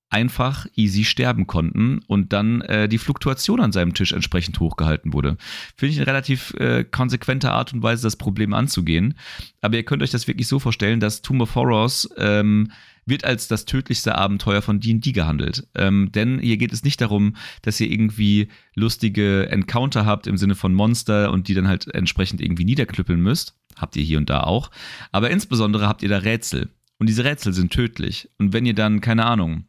[0.09, 5.37] einfach easy sterben konnten und dann äh, die Fluktuation an seinem Tisch entsprechend hochgehalten wurde.
[5.77, 9.15] Finde ich eine relativ äh, konsequente Art und Weise, das Problem anzugehen.
[9.61, 12.71] Aber ihr könnt euch das wirklich so vorstellen, dass Tomb of Horrors ähm,
[13.05, 15.67] wird als das tödlichste Abenteuer von D&D gehandelt.
[15.75, 20.57] Ähm, denn hier geht es nicht darum, dass ihr irgendwie lustige Encounter habt im Sinne
[20.57, 23.57] von Monster und die dann halt entsprechend irgendwie niederklüppeln müsst.
[23.77, 24.71] Habt ihr hier und da auch.
[25.13, 26.71] Aber insbesondere habt ihr da Rätsel.
[26.99, 28.31] Und diese Rätsel sind tödlich.
[28.39, 29.67] Und wenn ihr dann, keine Ahnung,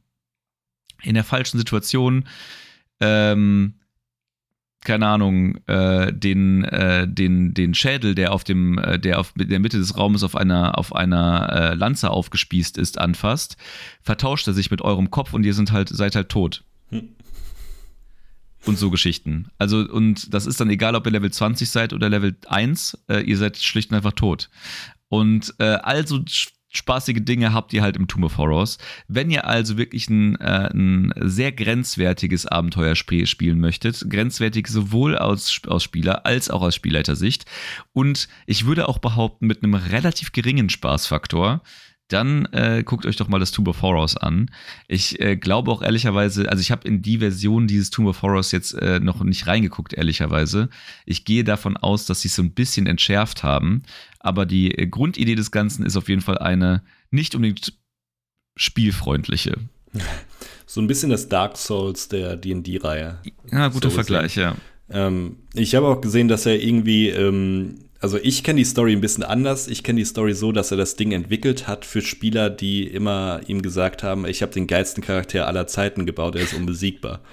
[1.04, 2.28] in der falschen Situation,
[3.00, 3.76] ähm,
[4.84, 9.60] keine Ahnung, äh, den, äh, den, den Schädel, der auf dem, äh, der auf der
[9.60, 13.58] Mitte des Raumes auf einer, auf einer äh, Lanze aufgespießt ist, anfasst,
[14.02, 16.64] vertauscht er sich mit eurem Kopf und ihr sind halt, seid halt tot.
[16.90, 17.10] Hm.
[18.66, 19.50] Und so Geschichten.
[19.58, 23.22] Also, und das ist dann egal, ob ihr Level 20 seid oder Level 1, äh,
[23.22, 24.50] ihr seid schlicht und einfach tot.
[25.10, 26.20] Und äh, also
[26.70, 28.78] spaßige Dinge habt ihr halt im Tomb of Horrors.
[29.08, 35.18] Wenn ihr also wirklich ein, äh, ein sehr grenzwertiges Abenteuer sp spielen möchtet, grenzwertig sowohl
[35.18, 37.46] aus, aus Spieler als auch aus Spielleitersicht
[37.94, 41.62] und ich würde auch behaupten mit einem relativ geringen Spaßfaktor,
[42.08, 44.50] dann äh, guckt euch doch mal das Tomb of Horrors an.
[44.88, 48.52] Ich äh, glaube auch ehrlicherweise, also ich habe in die Version dieses Tomb of Horrors
[48.52, 50.70] jetzt äh, noch nicht reingeguckt, ehrlicherweise.
[51.06, 53.84] Ich gehe davon aus, dass sie es so ein bisschen entschärft haben.
[54.28, 57.74] Aber die äh, Grundidee des Ganzen ist auf jeden Fall eine nicht unbedingt
[58.56, 59.56] spielfreundliche.
[60.70, 63.20] So ein bisschen das Dark Souls der DD-Reihe.
[63.50, 64.58] Ja, guter so Vergleich, ja.
[64.90, 69.02] Ähm, ich habe auch gesehen, dass er irgendwie ähm, also ich kenne die Story ein
[69.02, 69.68] bisschen anders.
[69.68, 73.42] Ich kenne die Story so, dass er das Ding entwickelt hat für Spieler, die immer
[73.48, 77.22] ihm gesagt haben, ich habe den geilsten Charakter aller Zeiten gebaut, er ist unbesiegbar.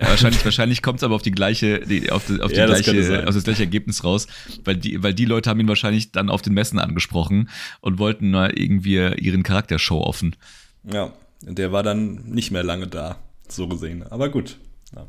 [0.00, 2.66] Ja, wahrscheinlich wahrscheinlich kommt es aber auf die gleiche, die, auf, die, auf, die ja,
[2.66, 4.28] gleiche, auf das gleiche Ergebnis raus,
[4.64, 7.48] weil die, weil die Leute haben ihn wahrscheinlich dann auf den Messen angesprochen
[7.80, 10.36] und wollten nur irgendwie ihren Charakter show offen.
[10.84, 14.04] Ja, der war dann nicht mehr lange da, so gesehen.
[14.04, 14.58] Aber gut.
[14.94, 15.06] Ja.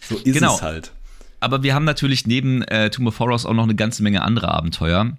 [0.00, 0.54] So ist genau.
[0.54, 0.92] es halt.
[1.40, 4.48] aber wir haben natürlich neben äh, Tomb of Horrors auch noch eine ganze Menge andere
[4.48, 5.18] Abenteuer.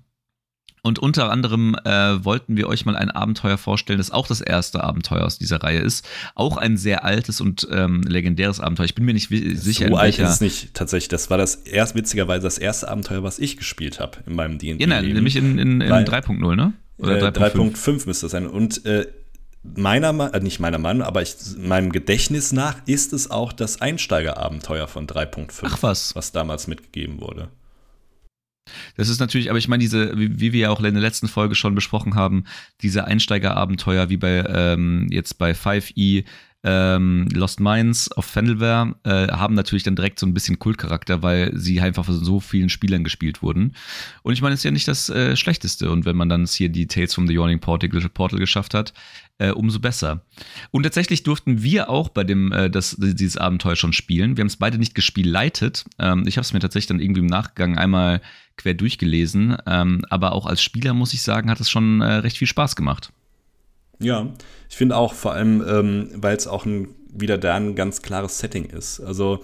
[0.86, 4.84] Und unter anderem äh, wollten wir euch mal ein Abenteuer vorstellen, das auch das erste
[4.84, 6.08] Abenteuer aus dieser Reihe ist.
[6.36, 8.86] Auch ein sehr altes und ähm, legendäres Abenteuer.
[8.86, 11.08] Ich bin mir nicht sicher, so alt ist es nicht tatsächlich.
[11.08, 14.80] Das war das erst witzigerweise das erste Abenteuer, was ich gespielt habe in meinem D&D.
[14.80, 16.74] Ja, nein, nämlich in, in, in 3.0, ne?
[17.00, 18.46] Oder 3.5 äh, müsste das sein.
[18.46, 19.08] Und äh,
[19.64, 24.88] meiner äh, nicht meiner Meinung, aber ich, meinem Gedächtnis nach ist es auch das Einsteigerabenteuer
[24.88, 25.62] von 3.5.
[25.64, 26.16] Ach was.
[26.16, 27.50] Was damals mitgegeben wurde.
[28.98, 31.28] Das ist natürlich, aber ich meine, diese, wie, wie, wir ja auch in der letzten
[31.28, 32.46] Folge schon besprochen haben,
[32.82, 36.26] diese Einsteigerabenteuer wie bei ähm, jetzt bei 5e,
[36.66, 41.56] ähm, Lost Minds auf Fendelware äh, haben natürlich dann direkt so ein bisschen Kultcharakter, weil
[41.56, 43.76] sie einfach von so vielen Spielern gespielt wurden.
[44.24, 45.92] Und ich meine, es ist ja nicht das äh, Schlechteste.
[45.92, 48.94] Und wenn man dann hier die Tales from the Yawning Portal, Portal geschafft hat,
[49.38, 50.26] äh, umso besser.
[50.72, 54.36] Und tatsächlich durften wir auch bei dem äh, das, dieses Abenteuer schon spielen.
[54.36, 55.86] Wir haben es beide nicht gespielt leitet.
[56.00, 58.22] Ähm, ich habe es mir tatsächlich dann irgendwie im Nachgang einmal
[58.58, 59.56] quer durchgelesen.
[59.68, 62.76] Ähm, aber auch als Spieler muss ich sagen, hat es schon äh, recht viel Spaß
[62.76, 63.12] gemacht.
[64.00, 64.34] Ja,
[64.70, 68.40] ich finde auch vor allem, ähm, weil es auch ein, wieder da ein ganz klares
[68.40, 69.00] Setting ist.
[69.00, 69.44] Also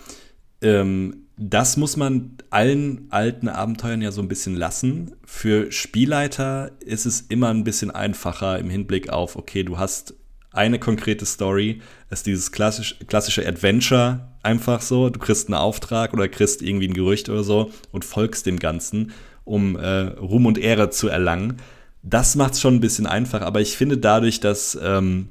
[0.61, 5.15] ähm, das muss man allen alten Abenteuern ja so ein bisschen lassen.
[5.25, 10.13] Für Spielleiter ist es immer ein bisschen einfacher im Hinblick auf, okay, du hast
[10.51, 16.27] eine konkrete Story, ist dieses klassisch, klassische Adventure einfach so, du kriegst einen Auftrag oder
[16.27, 19.11] kriegst irgendwie ein Gerücht oder so und folgst dem Ganzen,
[19.43, 21.57] um äh, Ruhm und Ehre zu erlangen.
[22.03, 25.29] Das macht es schon ein bisschen einfach, aber ich finde dadurch, dass ähm,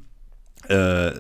[0.69, 1.13] äh,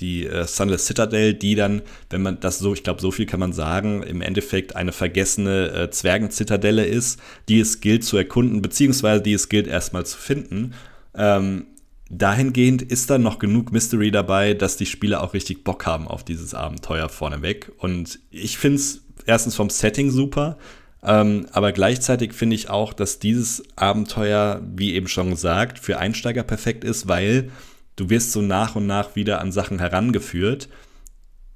[0.00, 3.38] die äh, Sunless Citadel, die dann, wenn man das so, ich glaube, so viel kann
[3.38, 9.22] man sagen, im Endeffekt eine vergessene äh, Zwergenzitadelle ist, die es gilt zu erkunden, beziehungsweise
[9.22, 10.74] die es gilt erstmal zu finden.
[11.14, 11.66] Ähm,
[12.10, 16.24] dahingehend ist dann noch genug Mystery dabei, dass die Spieler auch richtig Bock haben auf
[16.24, 17.70] dieses Abenteuer vorneweg.
[17.78, 20.58] Und ich finde es erstens vom Setting super,
[21.06, 26.42] ähm, aber gleichzeitig finde ich auch, dass dieses Abenteuer, wie eben schon gesagt, für Einsteiger
[26.42, 27.50] perfekt ist, weil
[27.94, 30.68] du wirst so nach und nach wieder an Sachen herangeführt.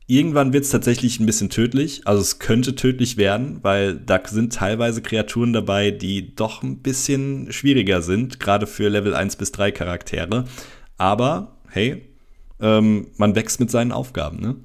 [0.07, 4.53] Irgendwann wird es tatsächlich ein bisschen tödlich, also es könnte tödlich werden, weil da sind
[4.53, 9.73] teilweise Kreaturen dabei, die doch ein bisschen schwieriger sind, gerade für Level 1 bis 3
[9.73, 10.45] Charaktere.
[10.97, 12.09] Aber hey,
[12.61, 14.57] ähm, man wächst mit seinen Aufgaben, ne?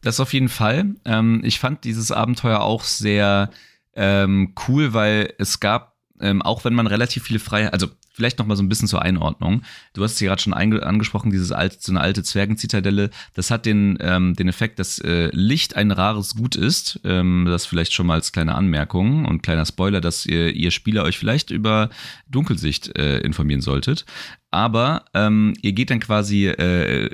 [0.00, 0.94] Das auf jeden Fall.
[1.04, 3.50] Ähm, ich fand dieses Abenteuer auch sehr
[3.96, 8.46] ähm, cool, weil es gab, ähm, auch wenn man relativ viele freie, also vielleicht noch
[8.46, 9.62] mal so ein bisschen zur Einordnung.
[9.92, 13.10] Du hast es gerade schon angesprochen, dieses alte, so eine alte Zwergenzitadelle.
[13.34, 16.98] Das hat den, ähm, den Effekt, dass äh, Licht ein rares Gut ist.
[17.04, 21.04] Ähm, das vielleicht schon mal als kleine Anmerkung und kleiner Spoiler, dass ihr, ihr Spieler
[21.04, 21.90] euch vielleicht über
[22.26, 24.06] Dunkelsicht äh, informieren solltet.
[24.50, 27.10] Aber ähm, ihr geht dann quasi äh,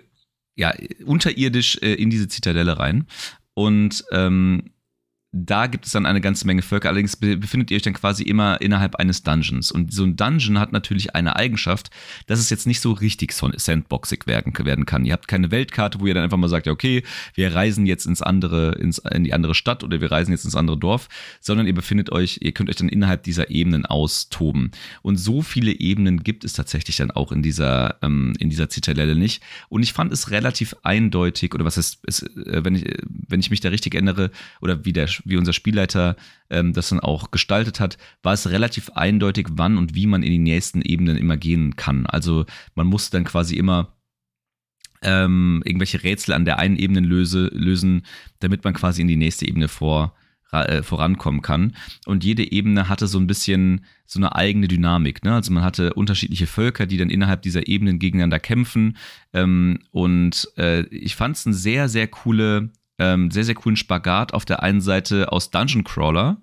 [0.55, 0.73] ja,
[1.05, 3.09] unterirdisch äh, in diese Zitadelle rein.
[3.55, 4.71] Und ähm,
[5.35, 6.90] da gibt es dann eine ganze Menge Völker.
[6.90, 9.73] Allerdings befindet ihr euch dann quasi immer innerhalb eines Dungeons.
[9.73, 11.90] Und so ein Dungeon hat natürlich eine Eigenschaft,
[12.27, 14.53] dass es jetzt nicht so richtig sandboxig werden,
[14.85, 15.07] kann.
[15.07, 17.03] Ihr habt keine Weltkarte, wo ihr dann einfach mal sagt, ja, okay,
[17.35, 20.55] wir reisen jetzt ins andere, ins, in die andere Stadt oder wir reisen jetzt ins
[20.55, 21.09] andere Dorf,
[21.40, 24.71] sondern ihr befindet euch, ihr könnt euch dann innerhalb dieser Ebenen austoben.
[25.01, 29.16] Und so viele Ebenen gibt es tatsächlich dann auch in dieser, ähm, in dieser Zitadelle
[29.16, 29.42] nicht.
[29.71, 33.49] Und ich fand es relativ eindeutig, oder was ist, ist äh, wenn, ich, wenn ich
[33.49, 36.16] mich da richtig erinnere, oder wie der wie unser Spielleiter
[36.50, 40.30] ähm, das dann auch gestaltet hat, war es relativ eindeutig, wann und wie man in
[40.30, 42.06] die nächsten Ebenen immer gehen kann.
[42.06, 43.94] Also man musste dann quasi immer
[45.02, 48.02] ähm, irgendwelche Rätsel an der einen Ebene löse, lösen,
[48.38, 50.14] damit man quasi in die nächste Ebene vor,
[50.52, 51.74] äh, vorankommen kann.
[52.06, 55.24] Und jede Ebene hatte so ein bisschen so eine eigene Dynamik.
[55.24, 55.35] Ne?
[55.35, 58.96] Also man hatte unterschiedliche Völker, die dann innerhalb dieser Ebenen gegeneinander kämpfen.
[59.32, 64.35] Ähm, und äh, ich fand es eine sehr, sehr coole ähm, sehr, sehr coolen Spagat.
[64.35, 66.38] Auf der einen Seite aus Dungeon Crawler,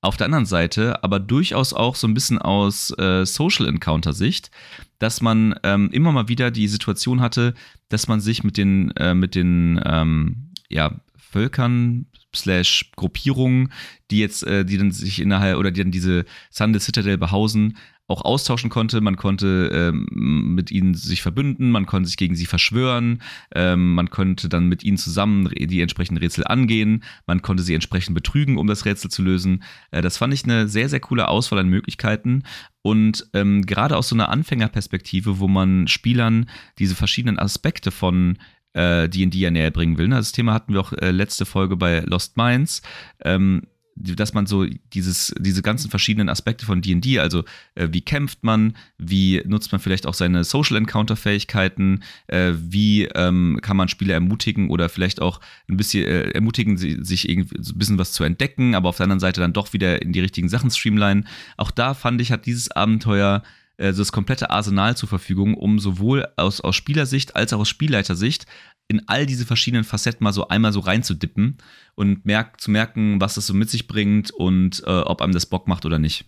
[0.00, 4.50] auf der anderen Seite aber durchaus auch so ein bisschen aus äh, Social Encounter Sicht,
[4.98, 7.54] dass man ähm, immer mal wieder die Situation hatte,
[7.88, 13.72] dass man sich mit den, äh, mit den ähm, ja, Völkern slash Gruppierungen,
[14.10, 17.76] die jetzt, äh, die dann sich innerhalb oder die dann diese Sunday Citadel behausen,
[18.12, 19.00] auch austauschen konnte.
[19.00, 20.06] Man konnte ähm,
[20.54, 23.22] mit ihnen sich verbünden, man konnte sich gegen sie verschwören,
[23.54, 28.14] ähm, man konnte dann mit ihnen zusammen die entsprechenden Rätsel angehen, man konnte sie entsprechend
[28.14, 29.62] betrügen, um das Rätsel zu lösen.
[29.90, 32.44] Äh, das fand ich eine sehr, sehr coole Auswahl an Möglichkeiten.
[32.82, 36.48] Und ähm, gerade aus so einer Anfängerperspektive, wo man Spielern
[36.78, 38.38] diese verschiedenen Aspekte von
[38.74, 40.08] D&D äh, ja näher bringen will.
[40.08, 40.16] Ne?
[40.16, 42.82] Das Thema hatten wir auch äh, letzte Folge bei Lost Minds.
[43.22, 43.62] Ähm,
[43.94, 48.76] dass man so dieses, diese ganzen verschiedenen Aspekte von D&D, also äh, wie kämpft man,
[48.98, 54.14] wie nutzt man vielleicht auch seine Social Encounter Fähigkeiten, äh, wie ähm, kann man Spieler
[54.14, 58.24] ermutigen oder vielleicht auch ein bisschen äh, ermutigen, sich irgendwie so ein bisschen was zu
[58.24, 61.24] entdecken, aber auf der anderen Seite dann doch wieder in die richtigen Sachen streamline.
[61.56, 63.42] Auch da fand ich, hat dieses Abenteuer
[63.78, 68.46] also das komplette Arsenal zur Verfügung, um sowohl aus, aus Spielersicht als auch aus Spielleitersicht
[68.88, 71.58] in all diese verschiedenen Facetten mal so einmal so reinzudippen
[71.94, 75.46] und merk, zu merken, was das so mit sich bringt und äh, ob einem das
[75.46, 76.26] Bock macht oder nicht.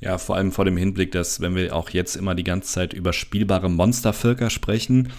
[0.00, 2.92] Ja, vor allem vor dem Hinblick, dass wenn wir auch jetzt immer die ganze Zeit
[2.92, 5.10] über spielbare Monstervölker sprechen,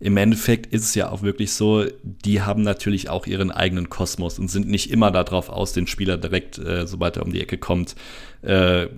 [0.00, 4.38] im Endeffekt ist es ja auch wirklich so, die haben natürlich auch ihren eigenen Kosmos
[4.38, 7.56] und sind nicht immer darauf aus, den Spieler direkt, äh, sobald er um die Ecke
[7.56, 7.94] kommt,
[8.42, 8.88] äh,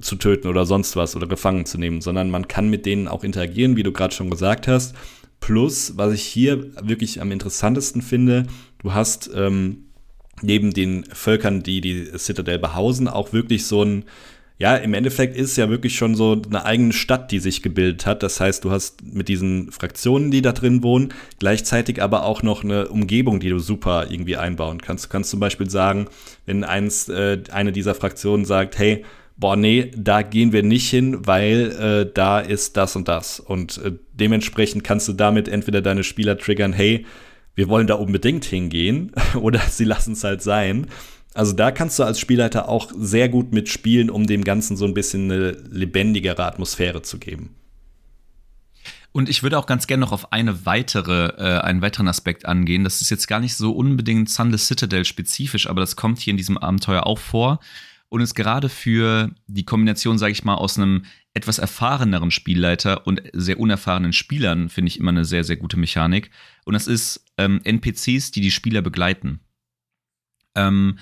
[0.00, 3.24] zu töten oder sonst was oder gefangen zu nehmen, sondern man kann mit denen auch
[3.24, 4.94] interagieren, wie du gerade schon gesagt hast.
[5.44, 8.46] Plus, was ich hier wirklich am interessantesten finde,
[8.78, 9.84] du hast ähm,
[10.40, 14.04] neben den Völkern, die die Citadel behausen, auch wirklich so ein,
[14.56, 18.22] ja, im Endeffekt ist ja wirklich schon so eine eigene Stadt, die sich gebildet hat.
[18.22, 22.64] Das heißt, du hast mit diesen Fraktionen, die da drin wohnen, gleichzeitig aber auch noch
[22.64, 25.04] eine Umgebung, die du super irgendwie einbauen kannst.
[25.04, 26.06] Du kannst zum Beispiel sagen,
[26.46, 29.04] wenn eins, äh, eine dieser Fraktionen sagt, hey,
[29.36, 33.40] boah, nee, da gehen wir nicht hin, weil äh, da ist das und das.
[33.40, 37.06] Und äh, dementsprechend kannst du damit entweder deine Spieler triggern, hey,
[37.54, 40.86] wir wollen da unbedingt hingehen, oder sie lassen es halt sein.
[41.34, 44.94] Also da kannst du als Spielleiter auch sehr gut mitspielen, um dem Ganzen so ein
[44.94, 47.56] bisschen eine lebendigere Atmosphäre zu geben.
[49.10, 52.82] Und ich würde auch ganz gerne noch auf eine weitere, äh, einen weiteren Aspekt angehen.
[52.82, 56.36] Das ist jetzt gar nicht so unbedingt Sunless Citadel spezifisch, aber das kommt hier in
[56.36, 57.60] diesem Abenteuer auch vor
[58.14, 63.20] und ist gerade für die Kombination, sage ich mal, aus einem etwas erfahreneren Spielleiter und
[63.32, 66.30] sehr unerfahrenen Spielern, finde ich immer eine sehr, sehr gute Mechanik.
[66.64, 69.40] Und das ist ähm, NPCs, die die Spieler begleiten.
[70.54, 71.00] Ähm,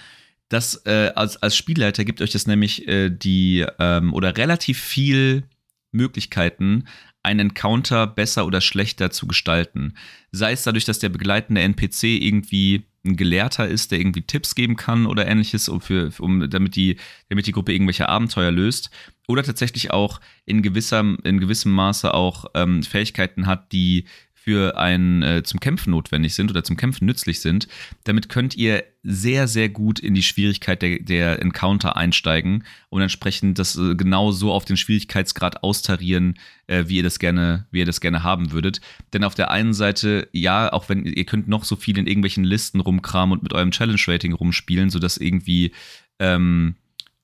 [0.48, 5.42] das äh, als, als Spielleiter gibt euch das nämlich äh, die ähm, oder relativ viel
[5.90, 6.87] Möglichkeiten,
[7.22, 9.98] einen Encounter besser oder schlechter zu gestalten.
[10.31, 14.77] Sei es dadurch, dass der begleitende NPC irgendwie ein Gelehrter ist, der irgendwie Tipps geben
[14.77, 16.97] kann oder ähnliches, um, für, um damit, die,
[17.29, 18.91] damit die Gruppe irgendwelche Abenteuer löst.
[19.29, 24.05] Oder tatsächlich auch in, gewisser, in gewissem Maße auch ähm, Fähigkeiten hat, die
[24.43, 27.69] für ein äh, zum Kämpfen notwendig sind oder zum Kämpfen nützlich sind.
[28.03, 33.61] Damit könnt ihr sehr, sehr gut in die Schwierigkeit der, der Encounter einsteigen und entsprechend
[33.61, 37.87] das äh, genau so auf den Schwierigkeitsgrad austarieren, äh, wie ihr das gerne, wie ihr
[37.87, 38.81] das gerne haben würdet.
[39.13, 42.43] Denn auf der einen Seite, ja, auch wenn ihr könnt noch so viel in irgendwelchen
[42.43, 45.71] Listen rumkramen und mit eurem Challenge-Rating rumspielen, sodass irgendwie
[46.19, 46.75] ähm,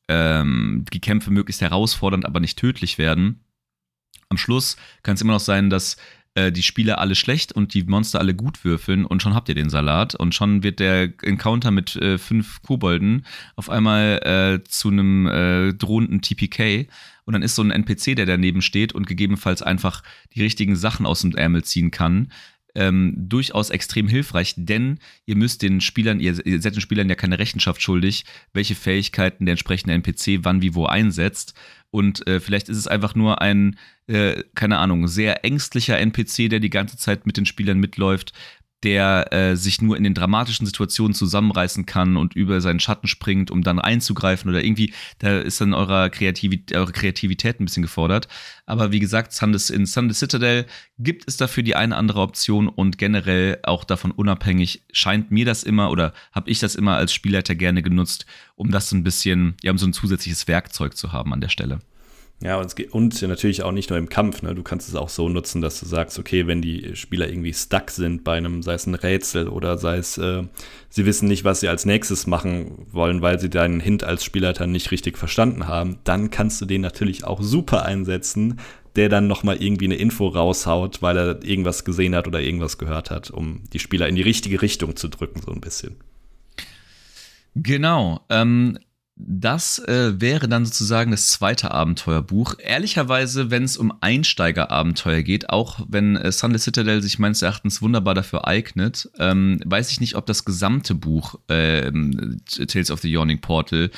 [0.07, 3.41] ähm, die Kämpfe möglichst herausfordernd, aber nicht tödlich werden.
[4.31, 5.97] Am Schluss kann es immer noch sein, dass
[6.39, 9.55] äh, die Spieler alle schlecht und die Monster alle gut würfeln und schon habt ihr
[9.55, 14.89] den Salat und schon wird der Encounter mit äh, fünf Kobolden auf einmal äh, zu
[14.89, 16.87] einem äh, drohenden TPK
[17.25, 20.03] und dann ist so ein NPC, der daneben steht und gegebenenfalls einfach
[20.35, 22.33] die richtigen Sachen aus dem Ärmel ziehen kann.
[22.75, 27.15] Ähm, durchaus extrem hilfreich, denn ihr müsst den Spielern, ihr, ihr seid den Spielern ja
[27.15, 31.55] keine Rechenschaft schuldig, welche Fähigkeiten der entsprechende NPC wann wie wo einsetzt.
[31.91, 36.61] Und äh, vielleicht ist es einfach nur ein, äh, keine Ahnung, sehr ängstlicher NPC, der
[36.61, 38.33] die ganze Zeit mit den Spielern mitläuft,
[38.85, 43.51] der äh, sich nur in den dramatischen Situationen zusammenreißen kann und über seinen Schatten springt,
[43.51, 48.29] um dann einzugreifen oder irgendwie, da ist dann eure Kreativität, eure Kreativität ein bisschen gefordert.
[48.67, 50.67] Aber wie gesagt, in Sunday Citadel
[50.99, 55.65] gibt es dafür die eine andere Option und generell auch davon unabhängig scheint mir das
[55.65, 59.57] immer oder habe ich das immer als Spielleiter gerne genutzt, um das so ein bisschen,
[59.63, 61.81] ja, um so ein zusätzliches Werkzeug zu haben an der Stelle.
[62.41, 64.43] Ja, und, es geht, und natürlich auch nicht nur im Kampf.
[64.43, 64.55] Ne?
[64.55, 67.91] Du kannst es auch so nutzen, dass du sagst, okay, wenn die Spieler irgendwie stuck
[67.91, 70.45] sind bei einem, sei es ein Rätsel oder sei es, äh,
[70.89, 74.69] sie wissen nicht, was sie als nächstes machen wollen, weil sie deinen Hint als Spielleiter
[74.69, 78.61] nicht richtig verstanden haben, dann kannst du den natürlich auch super einsetzen,
[78.95, 83.11] der dann nochmal irgendwie eine Info raushaut, weil er irgendwas gesehen hat oder irgendwas gehört
[83.11, 85.97] hat, um die Spieler in die richtige Richtung zu drücken, so ein bisschen.
[87.57, 88.21] Genau.
[88.29, 88.79] Ähm,
[89.21, 92.55] das äh, wäre dann sozusagen das zweite Abenteuerbuch.
[92.59, 98.15] Ehrlicherweise, wenn es um Einsteigerabenteuer geht, auch wenn äh, Sunless Citadel sich meines Erachtens wunderbar
[98.15, 101.91] dafür eignet, ähm, weiß ich nicht, ob das gesamte Buch äh,
[102.67, 103.91] Tales of the Yawning Portal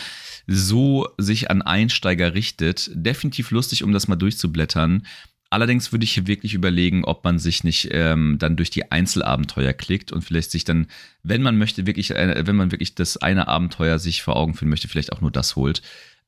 [0.47, 2.91] so sich an Einsteiger richtet.
[2.95, 5.07] Definitiv lustig, um das mal durchzublättern.
[5.51, 9.72] Allerdings würde ich hier wirklich überlegen, ob man sich nicht ähm, dann durch die Einzelabenteuer
[9.72, 10.87] klickt und vielleicht sich dann,
[11.24, 14.68] wenn man möchte, wirklich, äh, wenn man wirklich das eine Abenteuer sich vor Augen führen
[14.68, 15.83] möchte, vielleicht auch nur das holt.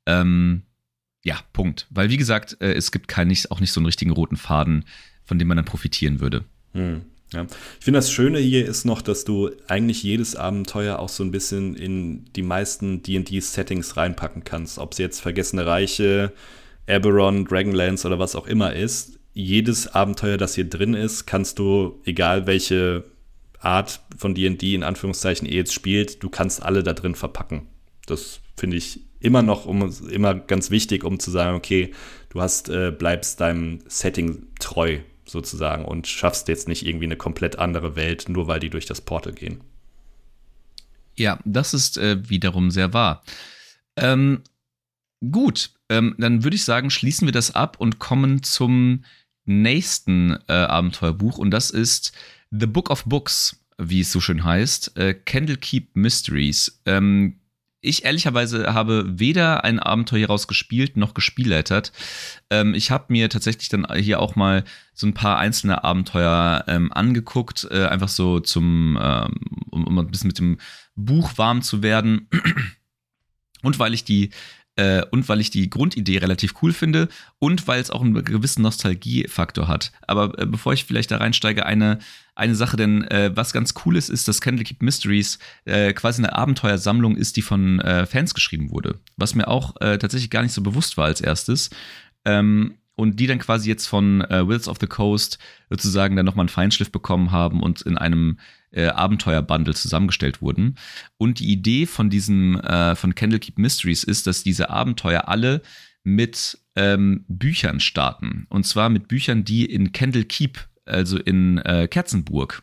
[0.07, 0.63] Ähm,
[1.25, 1.87] ja, Punkt.
[1.91, 4.85] Weil wie gesagt, äh, es gibt kein, nicht, auch nicht so einen richtigen roten Faden,
[5.23, 6.45] von dem man dann profitieren würde.
[6.73, 7.03] Hm.
[7.33, 7.47] Ja.
[7.79, 11.31] Ich finde, das Schöne hier ist noch, dass du eigentlich jedes Abenteuer auch so ein
[11.31, 14.79] bisschen in die meisten DD-Settings reinpacken kannst.
[14.79, 16.33] Ob es jetzt Vergessene Reiche,
[16.87, 19.19] Eberron, Dragonlance oder was auch immer ist.
[19.35, 23.05] Jedes Abenteuer, das hier drin ist, kannst du, egal welche
[23.61, 27.69] Art von DD in Anführungszeichen ihr jetzt spielt, du kannst alle da drin verpacken.
[28.07, 31.93] Das finde ich immer noch um, immer ganz wichtig, um zu sagen, okay,
[32.31, 37.59] du hast, äh, bleibst deinem Setting treu sozusagen und schaffst jetzt nicht irgendwie eine komplett
[37.59, 39.63] andere Welt, nur weil die durch das Portal gehen.
[41.15, 43.23] Ja, das ist äh, wiederum sehr wahr.
[43.97, 44.43] Ähm,
[45.31, 49.05] gut, ähm, dann würde ich sagen, schließen wir das ab und kommen zum
[49.45, 52.13] nächsten äh, Abenteuerbuch und das ist
[52.51, 56.81] The Book of Books, wie es so schön heißt, äh, Candlekeep Mysteries.
[56.87, 57.41] Ähm,
[57.85, 61.93] ich ehrlicherweise habe weder ein Abenteuer hieraus gespielt noch gespielleitert.
[62.49, 64.63] Ähm, ich habe mir tatsächlich dann hier auch mal
[64.95, 69.35] so ein paar einzelne Abenteuer ähm, angeguckt, äh, einfach so zum, ähm,
[69.71, 70.59] um, um ein bisschen mit dem
[70.95, 72.29] Buch warm zu werden.
[73.63, 74.31] Und weil ich die
[74.77, 77.09] äh, und weil ich die Grundidee relativ cool finde
[77.39, 79.93] und weil es auch einen gewissen Nostalgiefaktor hat.
[80.03, 81.99] Aber äh, bevor ich vielleicht da reinsteige, eine,
[82.35, 86.35] eine Sache, denn äh, was ganz cool ist, ist, dass Candlekeep Mysteries äh, quasi eine
[86.35, 89.01] Abenteuersammlung ist, die von äh, Fans geschrieben wurde.
[89.17, 91.71] Was mir auch äh, tatsächlich gar nicht so bewusst war als erstes.
[92.25, 95.39] Ähm, und die dann quasi jetzt von Wills of the Coast
[95.71, 98.39] sozusagen dann nochmal einen Feinschliff bekommen haben und in einem
[98.73, 100.77] äh, Abenteuerbundle zusammengestellt wurden.
[101.17, 105.63] Und die Idee von diesem, äh, von Candlekeep Mysteries ist, dass diese Abenteuer alle
[106.05, 108.47] mit ähm, Büchern starten.
[108.49, 112.63] Und zwar mit Büchern, die in Candlekeep, also in äh, Kerzenburg,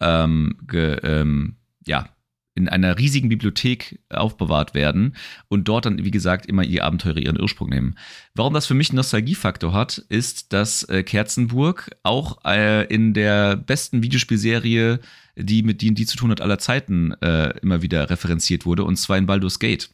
[0.00, 2.08] ähm, ge, ähm, ja,
[2.56, 5.14] in einer riesigen Bibliothek aufbewahrt werden
[5.48, 7.96] und dort dann, wie gesagt, immer ihr Abenteuer ihren Ursprung nehmen.
[8.34, 13.56] Warum das für mich einen Nostalgiefaktor hat, ist, dass äh, Kerzenburg auch äh, in der
[13.56, 15.00] besten Videospielserie,
[15.36, 19.18] die mit D&D zu tun hat, aller Zeiten äh, immer wieder referenziert wurde, und zwar
[19.18, 19.90] in Baldur's Gate,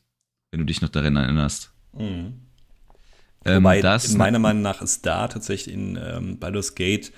[0.53, 1.73] wenn du dich noch daran erinnerst.
[1.93, 2.35] Mhm.
[3.45, 3.83] Ähm, Wobei,
[4.17, 7.13] meiner Meinung nach ist da tatsächlich in ähm, Baldur's Gate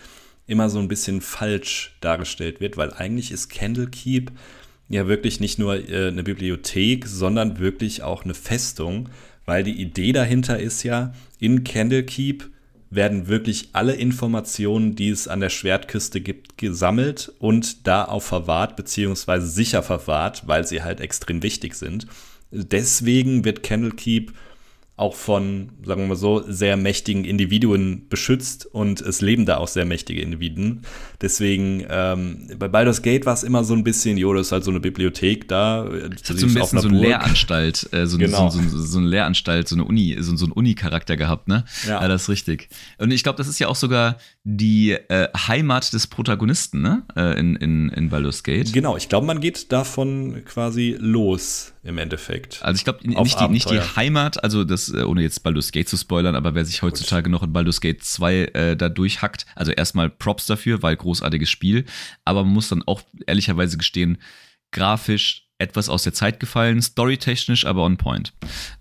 [0.46, 4.32] immer so ein bisschen falsch dargestellt wird, weil eigentlich ist Candlekeep
[4.88, 9.08] ja wirklich nicht nur äh, eine Bibliothek, sondern wirklich auch eine Festung,
[9.46, 12.50] weil die Idee dahinter ist ja, in Candlekeep
[12.90, 18.76] werden wirklich alle Informationen, die es an der Schwertküste gibt, gesammelt und da auch verwahrt,
[18.76, 22.06] beziehungsweise sicher verwahrt, weil sie halt extrem wichtig sind.
[22.50, 24.32] Deswegen wird Candlekeep
[24.96, 29.66] auch von, sagen wir mal so, sehr mächtigen Individuen beschützt und es leben da auch
[29.66, 30.82] sehr mächtige Individuen.
[31.20, 34.62] Deswegen, ähm, bei Baldur's Gate war es immer so ein bisschen, jo, das ist halt
[34.62, 35.82] so eine Bibliothek da.
[35.84, 38.50] Das hat so ein bisschen so eine Lehranstalt, äh, so, genau.
[38.50, 41.64] so, so, so, eine Lehranstalt, so eine Uni, so, so ein Uni-Charakter gehabt, ne?
[41.88, 42.00] Ja.
[42.00, 42.08] ja.
[42.08, 42.68] das ist richtig.
[42.98, 47.02] Und ich glaube, das ist ja auch sogar die äh, Heimat des Protagonisten, ne?
[47.16, 48.74] Äh, in, in, in Baldur's Gate.
[48.74, 52.62] Genau, ich glaube, man geht davon quasi los im Endeffekt.
[52.62, 55.88] Also ich glaube, nicht die, nicht die Heimat, also das, äh, ohne jetzt Baldur's Gate
[55.88, 57.32] zu spoilern, aber wer sich heutzutage Gut.
[57.32, 61.86] noch in Baldur's Gate 2 äh, da durchhackt, also erstmal Props dafür, weil großartiges Spiel,
[62.26, 64.18] aber man muss dann auch ehrlicherweise gestehen,
[64.72, 68.34] grafisch etwas aus der Zeit gefallen, storytechnisch aber on point.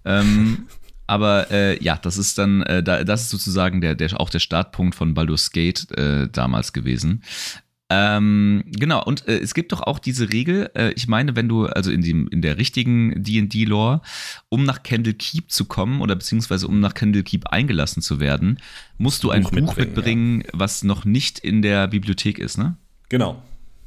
[0.03, 0.68] Ähm,
[1.07, 4.39] aber äh, ja, das ist dann, äh, da, das ist sozusagen der, der, auch der
[4.39, 7.23] Startpunkt von Baldur's Gate äh, damals gewesen.
[7.89, 11.65] Ähm, genau, und äh, es gibt doch auch diese Regel, äh, ich meine, wenn du,
[11.65, 14.01] also in, dem, in der richtigen DD-Lore,
[14.49, 18.59] um nach Candlekeep zu kommen oder beziehungsweise um nach Candlekeep eingelassen zu werden,
[18.97, 20.49] musst du ein Buch, Buch mitbringen, mitbringen ja.
[20.53, 22.77] was noch nicht in der Bibliothek ist, ne?
[23.09, 23.43] Genau.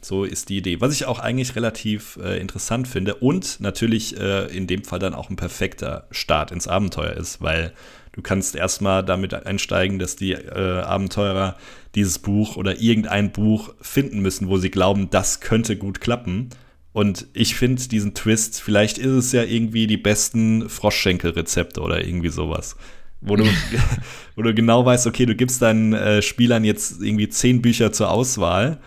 [0.07, 0.81] So ist die Idee.
[0.81, 5.15] Was ich auch eigentlich relativ äh, interessant finde und natürlich äh, in dem Fall dann
[5.15, 7.73] auch ein perfekter Start ins Abenteuer ist, weil
[8.13, 11.55] Du kannst erstmal damit einsteigen, dass die äh, Abenteurer
[11.95, 16.49] dieses Buch oder irgendein Buch finden müssen, wo sie glauben, das könnte gut klappen.
[16.95, 22.31] Und ich finde diesen Twist, vielleicht ist es ja irgendwie die besten Froschschenkel-Rezepte oder irgendwie
[22.31, 22.77] sowas.
[23.21, 23.45] Wo du,
[24.35, 28.11] wo du genau weißt, okay, du gibst deinen äh, Spielern jetzt irgendwie zehn Bücher zur
[28.11, 28.81] Auswahl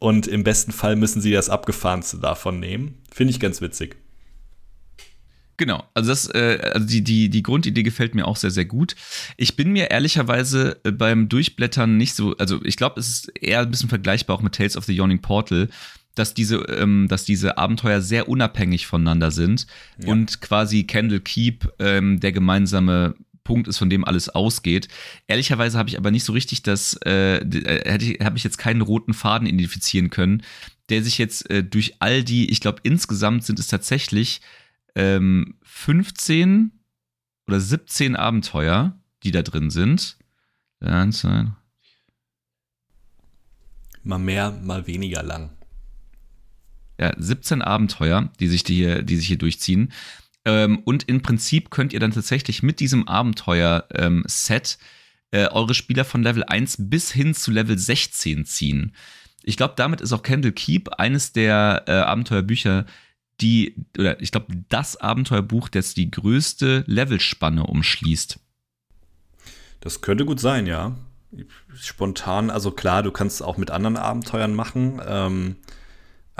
[0.00, 2.98] und im besten Fall müssen sie das Abgefahrenste davon nehmen.
[3.12, 3.96] Finde ich ganz witzig.
[5.58, 8.96] Genau, also das, äh, also die, die, die Grundidee gefällt mir auch sehr, sehr gut.
[9.36, 13.60] Ich bin mir ehrlicherweise äh, beim Durchblättern nicht so, also ich glaube, es ist eher
[13.60, 15.68] ein bisschen vergleichbar auch mit Tales of the Yawning Portal,
[16.14, 19.66] dass diese, ähm, dass diese Abenteuer sehr unabhängig voneinander sind
[20.02, 20.08] ja.
[20.08, 23.14] und quasi Candle Keep ähm, der gemeinsame
[23.50, 24.86] Punkt ist, von dem alles ausgeht.
[25.26, 28.58] Ehrlicherweise habe ich aber nicht so richtig das, äh, äh hätte ich, habe ich jetzt
[28.58, 30.44] keinen roten Faden identifizieren können,
[30.88, 34.40] der sich jetzt äh, durch all die, ich glaube, insgesamt sind es tatsächlich
[34.94, 36.70] ähm, 15
[37.48, 40.16] oder 17 Abenteuer, die da drin sind.
[44.04, 45.50] Mal mehr, mal weniger lang.
[47.00, 49.92] Ja, 17 Abenteuer, die sich, die, die sich hier durchziehen.
[50.44, 56.04] Ähm, und im Prinzip könnt ihr dann tatsächlich mit diesem Abenteuer-Set ähm, äh, eure Spieler
[56.04, 58.94] von Level 1 bis hin zu Level 16 ziehen.
[59.42, 62.86] Ich glaube, damit ist auch Candle Keep eines der äh, Abenteuerbücher,
[63.40, 68.38] die, oder ich glaube, das Abenteuerbuch, das die größte Levelspanne umschließt.
[69.80, 70.96] Das könnte gut sein, ja.
[71.74, 75.00] Spontan, also klar, du kannst es auch mit anderen Abenteuern machen.
[75.06, 75.56] Ähm,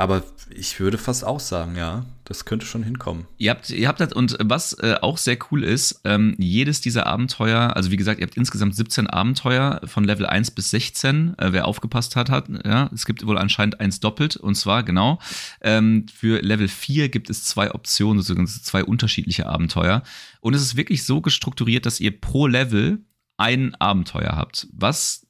[0.00, 3.26] aber ich würde fast auch sagen, ja, das könnte schon hinkommen.
[3.36, 7.06] Ihr habt, ihr habt das, und was äh, auch sehr cool ist, ähm, jedes dieser
[7.06, 11.34] Abenteuer, also wie gesagt, ihr habt insgesamt 17 Abenteuer von Level 1 bis 16.
[11.36, 15.18] Äh, wer aufgepasst hat, hat, ja, es gibt wohl anscheinend eins doppelt, und zwar genau.
[15.60, 20.02] Ähm, für Level 4 gibt es zwei Optionen, sozusagen zwei unterschiedliche Abenteuer.
[20.40, 23.04] Und es ist wirklich so gestrukturiert, dass ihr pro Level
[23.36, 25.26] ein Abenteuer habt, was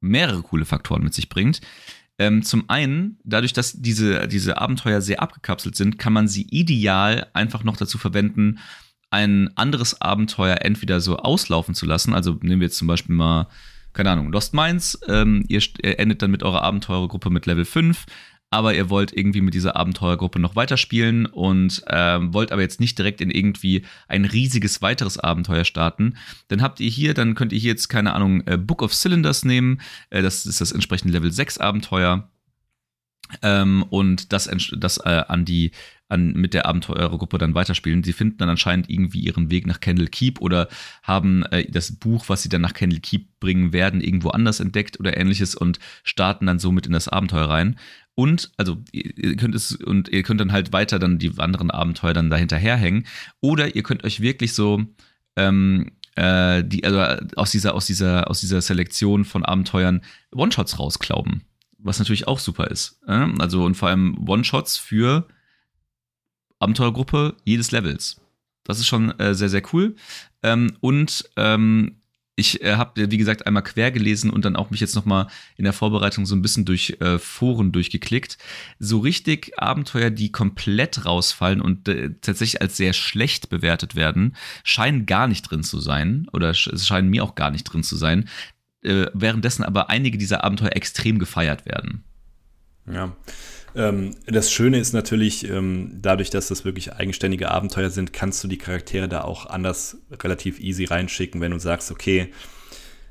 [0.00, 1.60] mehrere coole Faktoren mit sich bringt.
[2.18, 7.28] Ähm, zum einen, dadurch, dass diese, diese Abenteuer sehr abgekapselt sind, kann man sie ideal
[7.34, 8.58] einfach noch dazu verwenden,
[9.10, 12.14] ein anderes Abenteuer entweder so auslaufen zu lassen.
[12.14, 13.48] Also nehmen wir jetzt zum Beispiel mal,
[13.92, 14.98] keine Ahnung, Lost Minds.
[15.08, 18.06] Ähm, ihr, endet dann mit eurer Abenteurergruppe mit Level 5
[18.50, 22.96] aber ihr wollt irgendwie mit dieser Abenteuergruppe noch weiterspielen und ähm, wollt aber jetzt nicht
[22.98, 26.16] direkt in irgendwie ein riesiges weiteres Abenteuer starten,
[26.48, 29.44] dann habt ihr hier, dann könnt ihr hier jetzt, keine Ahnung, äh, Book of Cylinders
[29.44, 29.80] nehmen.
[30.10, 32.30] Äh, das ist das entsprechende Level 6 Abenteuer.
[33.42, 35.72] Ähm, und das, das äh, an die
[36.08, 38.04] an, mit der Abenteurergruppe dann weiterspielen.
[38.04, 40.68] Sie finden dann anscheinend irgendwie ihren Weg nach Candle Keep oder
[41.02, 45.00] haben äh, das Buch, was sie dann nach Candle Keep bringen werden, irgendwo anders entdeckt
[45.00, 47.76] oder ähnliches und starten dann somit in das Abenteuer rein.
[48.14, 52.14] Und, also, ihr könnt es, und ihr könnt dann halt weiter dann die anderen Abenteuer
[52.14, 53.06] dann dahinterherhängen.
[53.42, 54.84] Oder ihr könnt euch wirklich so,
[55.36, 57.00] ähm, äh, die, also
[57.36, 60.00] aus dieser, aus dieser, aus dieser Selektion von Abenteuern
[60.34, 61.42] One-Shots rausklauben.
[61.86, 63.00] Was natürlich auch super ist.
[63.06, 65.28] Also, und vor allem One-Shots für
[66.58, 68.20] Abenteuergruppe jedes Levels.
[68.64, 69.94] Das ist schon äh, sehr, sehr cool.
[70.42, 72.00] Ähm, und ähm,
[72.34, 75.64] ich äh, habe, wie gesagt, einmal quer gelesen und dann auch mich jetzt nochmal in
[75.64, 78.36] der Vorbereitung so ein bisschen durch äh, Foren durchgeklickt.
[78.78, 85.06] So richtig Abenteuer, die komplett rausfallen und äh, tatsächlich als sehr schlecht bewertet werden, scheinen
[85.06, 86.26] gar nicht drin zu sein.
[86.32, 88.28] Oder es scheinen mir auch gar nicht drin zu sein.
[88.82, 92.04] Äh, währenddessen aber einige dieser Abenteuer extrem gefeiert werden.
[92.90, 93.16] Ja.
[93.74, 98.48] Ähm, das Schöne ist natürlich, ähm, dadurch, dass das wirklich eigenständige Abenteuer sind, kannst du
[98.48, 102.32] die Charaktere da auch anders relativ easy reinschicken, wenn du sagst, okay,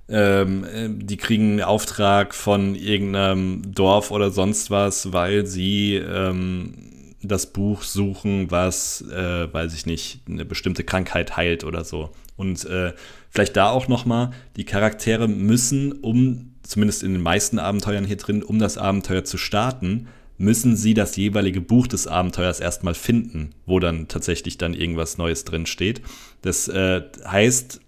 [0.08, 6.74] ähm, äh, die kriegen einen Auftrag von irgendeinem Dorf oder sonst was, weil sie ähm,
[7.22, 12.12] das Buch suchen, was, äh, weiß ich nicht, eine bestimmte Krankheit heilt oder so.
[12.38, 12.94] Und äh,
[13.36, 18.42] vielleicht da auch nochmal, die Charaktere müssen, um, zumindest in den meisten Abenteuern hier drin,
[18.42, 20.08] um das Abenteuer zu starten,
[20.38, 25.44] müssen sie das jeweilige Buch des Abenteuers erstmal finden, wo dann tatsächlich dann irgendwas Neues
[25.44, 26.02] drin steht.
[26.42, 27.82] Das äh, heißt,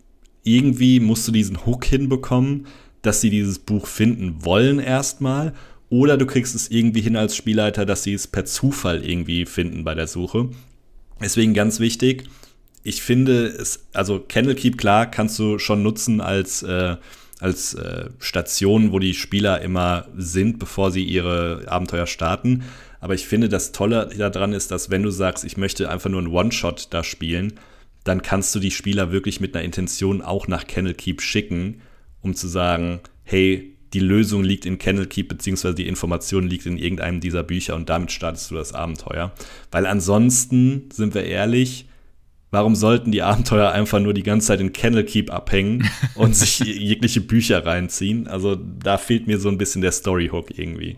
[0.43, 2.67] irgendwie musst du diesen Hook hinbekommen,
[3.01, 5.53] dass sie dieses Buch finden wollen erstmal.
[5.89, 9.85] Oder du kriegst es irgendwie hin als Spielleiter, dass sie es per Zufall irgendwie finden
[9.85, 10.49] bei der Suche.
[11.21, 12.25] Deswegen ganz wichtig,
[12.87, 16.95] ich finde es, also Candlekeep, klar, kannst du schon nutzen als äh,
[17.39, 22.63] als äh, Station, wo die Spieler immer sind, bevor sie ihre Abenteuer starten.
[22.99, 26.19] Aber ich finde, das Tolle daran ist, dass wenn du sagst, ich möchte einfach nur
[26.19, 27.53] einen One-Shot da spielen,
[28.03, 31.81] dann kannst du die Spieler wirklich mit einer Intention auch nach Kennel Keep schicken,
[32.21, 36.77] um zu sagen, hey, die Lösung liegt in Kennel Keep, beziehungsweise die Information liegt in
[36.77, 39.31] irgendeinem dieser Bücher und damit startest du das Abenteuer.
[39.69, 41.86] Weil ansonsten, sind wir ehrlich,
[42.49, 46.59] Warum sollten die Abenteuer einfach nur die ganze Zeit in Kennel Keep abhängen und sich
[46.59, 48.27] jegliche Bücher reinziehen?
[48.27, 50.97] Also da fehlt mir so ein bisschen der Storyhook irgendwie.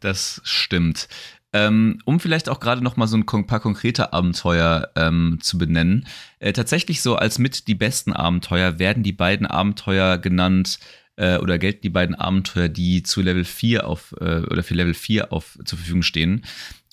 [0.00, 1.08] Das stimmt.
[1.52, 6.06] Ähm, um vielleicht auch gerade noch mal so ein paar konkrete Abenteuer ähm, zu benennen.
[6.40, 10.78] Äh, tatsächlich so als mit die besten Abenteuer werden die beiden Abenteuer genannt
[11.16, 14.94] äh, oder gelten die beiden Abenteuer, die zu Level 4 auf äh, oder für Level
[14.94, 16.44] 4 auf zur Verfügung stehen.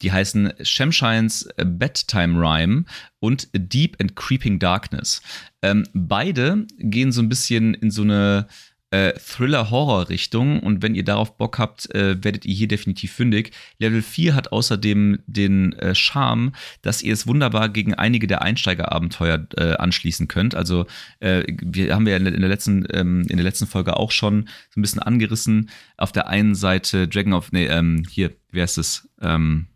[0.01, 2.85] Die heißen Shemshines Bedtime Rhyme
[3.19, 5.21] und Deep and Creeping Darkness.
[5.61, 8.47] Ähm, beide gehen so ein bisschen in so eine
[8.95, 13.51] äh, Thriller-Horror-Richtung und wenn ihr darauf Bock habt, äh, werdet ihr hier definitiv fündig.
[13.77, 19.47] Level 4 hat außerdem den äh, Charme, dass ihr es wunderbar gegen einige der Einsteigerabenteuer
[19.57, 20.55] äh, anschließen könnt.
[20.55, 20.85] Also
[21.19, 24.79] äh, wir haben ja in der letzten ähm, in der letzten Folge auch schon so
[24.79, 25.69] ein bisschen angerissen.
[25.97, 29.09] Auf der einen Seite Dragon of nee, ähm, hier, wie heißt es?
[29.21, 29.74] Ähm, äh,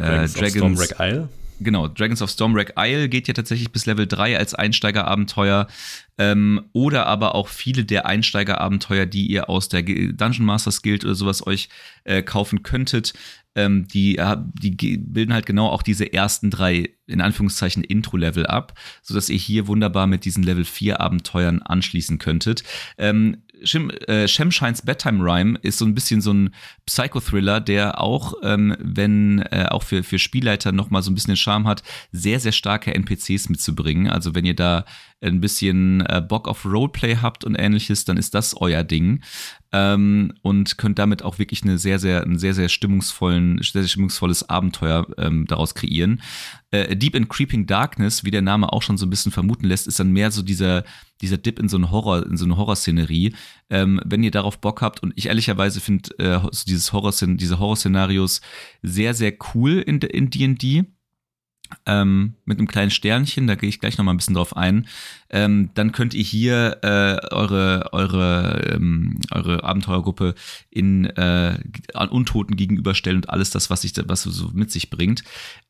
[0.00, 1.28] Dragons, Dragons of Stormwreck Isle?
[1.60, 5.68] genau, Dragons of Stormwreck Isle geht ja tatsächlich bis Level 3 als Einsteigerabenteuer.
[6.18, 11.14] Ähm, oder aber auch viele der Einsteigerabenteuer, die ihr aus der Dungeon Masters Guild oder
[11.14, 11.68] sowas euch
[12.04, 13.14] äh, kaufen könntet,
[13.54, 18.78] ähm, die, äh, die bilden halt genau auch diese ersten drei, in Anführungszeichen, Intro-Level ab,
[19.02, 22.62] sodass ihr hier wunderbar mit diesen Level 4 Abenteuern anschließen könntet.
[22.98, 26.54] Ähm, Shem, äh, Shemshines Bedtime Rhyme ist so ein bisschen so ein
[26.86, 31.36] Psychothriller, der auch, ähm, wenn äh, auch für, für Spielleiter nochmal so ein bisschen den
[31.36, 31.82] Charme hat,
[32.12, 34.08] sehr, sehr starke NPCs mitzubringen.
[34.08, 34.84] Also wenn ihr da
[35.22, 39.22] ein bisschen äh, Bock auf Roleplay habt und ähnliches, dann ist das euer Ding.
[39.72, 43.88] Ähm, und könnt damit auch wirklich eine sehr, sehr, ein sehr, sehr stimmungsvollen, sehr, sehr
[43.88, 46.22] stimmungsvolles Abenteuer ähm, daraus kreieren.
[46.70, 49.86] Äh, Deep in Creeping Darkness, wie der Name auch schon so ein bisschen vermuten lässt,
[49.86, 50.84] ist dann mehr so dieser,
[51.20, 53.34] dieser Dip in so eine Horror, in so eine Horrorszenerie.
[53.70, 57.58] Ähm, wenn ihr darauf Bock habt, und ich ehrlicherweise finde äh, so dieses Horror, diese
[57.58, 58.40] Horrorszenarios
[58.82, 60.84] sehr, sehr cool in D&D
[61.86, 64.86] ähm, mit einem kleinen Sternchen, da gehe ich gleich noch mal ein bisschen drauf ein,
[65.30, 70.34] ähm, dann könnt ihr hier äh, eure, eure, ähm, eure Abenteuergruppe
[70.70, 71.58] in äh,
[71.94, 75.22] an Untoten gegenüberstellen und alles das, was, ich, was so mit sich bringt.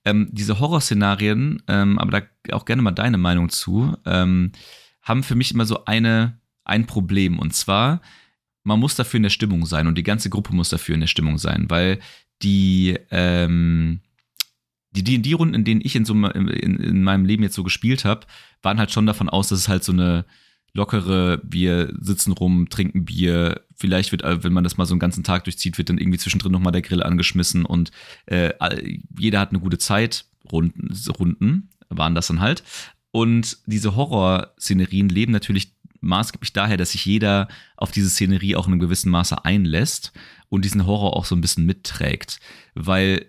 [0.05, 4.53] Ähm, diese Horrorszenarien, ähm, aber da auch gerne mal deine Meinung zu, ähm,
[5.03, 8.01] haben für mich immer so eine, ein Problem und zwar,
[8.63, 11.09] man muss dafür in der Stimmung sein und die ganze Gruppe muss dafür in der
[11.09, 11.99] Stimmung sein, weil
[12.43, 14.01] die ähm,
[14.93, 18.27] die D&D-Runden, in denen ich in, so, in, in meinem Leben jetzt so gespielt habe,
[18.63, 20.25] waren halt schon davon aus, dass es halt so eine
[20.73, 25.01] lockere, wir sitzen rum, trinken Bier, vielleicht wird, äh, wenn man das mal so einen
[25.01, 27.91] ganzen Tag durchzieht, wird dann irgendwie zwischendrin nochmal der Grill angeschmissen und
[28.27, 28.53] äh,
[29.19, 32.63] jeder hat eine gute Zeit, Runden, Runden waren das dann halt.
[33.13, 38.73] Und diese Horrorszenerien leben natürlich maßgeblich daher, dass sich jeder auf diese Szenerie auch in
[38.73, 40.13] einem gewissen Maße einlässt
[40.49, 42.41] und diesen Horror auch so ein bisschen mitträgt.
[42.75, 43.27] Weil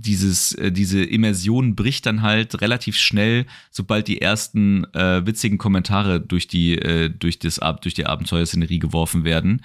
[0.00, 6.20] dieses, äh, diese Immersion bricht dann halt relativ schnell, sobald die ersten äh, witzigen Kommentare
[6.20, 9.62] durch die, äh, durch, das, durch die Abenteuerszenerie geworfen werden.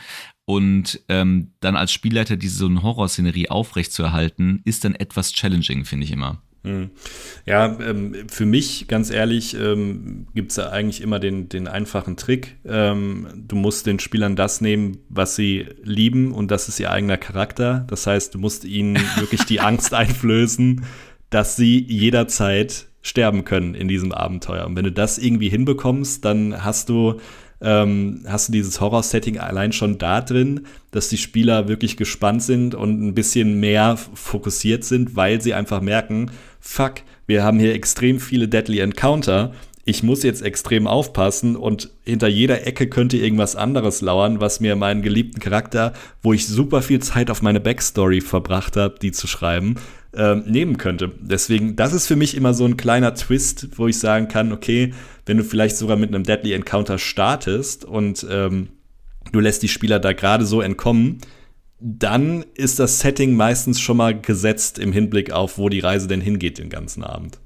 [0.50, 6.06] Und ähm, dann als Spielleiter diese so eine Horrorszenerie aufrechtzuerhalten, ist dann etwas challenging, finde
[6.06, 6.42] ich immer.
[6.64, 6.90] Hm.
[7.46, 12.18] Ja, ähm, für mich, ganz ehrlich, ähm, gibt es ja eigentlich immer den, den einfachen
[12.18, 12.58] Trick.
[12.66, 17.18] Ähm, du musst den Spielern das nehmen, was sie lieben und das ist ihr eigener
[17.18, 17.86] Charakter.
[17.88, 20.84] Das heißt, du musst ihnen wirklich die Angst einflößen,
[21.30, 24.66] dass sie jederzeit sterben können in diesem Abenteuer.
[24.66, 27.20] Und wenn du das irgendwie hinbekommst, dann hast du
[27.62, 32.76] ähm, hast du dieses Horror-Setting allein schon da drin, dass die Spieler wirklich gespannt sind
[32.76, 36.96] und ein bisschen mehr fokussiert sind, weil sie einfach merken, fuck,
[37.28, 39.54] wir haben hier extrem viele Deadly Encounter.
[39.86, 44.76] Ich muss jetzt extrem aufpassen und hinter jeder Ecke könnte irgendwas anderes lauern, was mir
[44.76, 49.26] meinen geliebten Charakter, wo ich super viel Zeit auf meine Backstory verbracht habe, die zu
[49.26, 49.76] schreiben,
[50.14, 51.12] ähm, nehmen könnte.
[51.20, 54.94] Deswegen, das ist für mich immer so ein kleiner Twist, wo ich sagen kann, okay,
[55.26, 58.70] wenn du vielleicht sogar mit einem Deadly Encounter startest und ähm,
[59.32, 61.20] du lässt die Spieler da gerade so entkommen,
[61.80, 66.22] dann ist das Setting meistens schon mal gesetzt im Hinblick auf, wo die Reise denn
[66.22, 67.40] hingeht den ganzen Abend.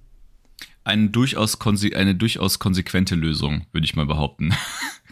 [0.85, 1.57] Eine durchaus,
[1.93, 4.53] eine durchaus konsequente Lösung, würde ich mal behaupten.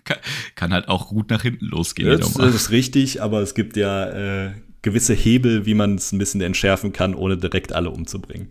[0.55, 2.09] kann, halt auch gut nach hinten losgehen.
[2.09, 4.51] Das, das ist richtig, aber es gibt ja äh,
[4.81, 8.49] gewisse Hebel, wie man es ein bisschen entschärfen kann, ohne direkt alle umzubringen.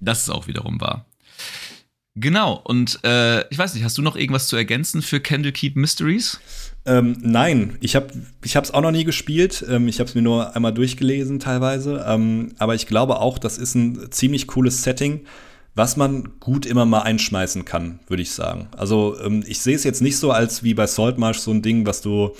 [0.00, 1.06] Das ist auch wiederum wahr.
[2.16, 6.40] Genau, und äh, ich weiß nicht, hast du noch irgendwas zu ergänzen für Candlekeep Mysteries?
[6.84, 8.10] Ähm, nein, ich habe
[8.42, 9.64] es auch noch nie gespielt.
[9.68, 12.04] Ähm, ich habe es mir nur einmal durchgelesen teilweise.
[12.06, 15.20] Ähm, aber ich glaube auch, das ist ein ziemlich cooles Setting,
[15.74, 18.68] was man gut immer mal einschmeißen kann, würde ich sagen.
[18.76, 21.86] Also ähm, ich sehe es jetzt nicht so als wie bei Saltmarsh so ein Ding,
[21.86, 22.34] was du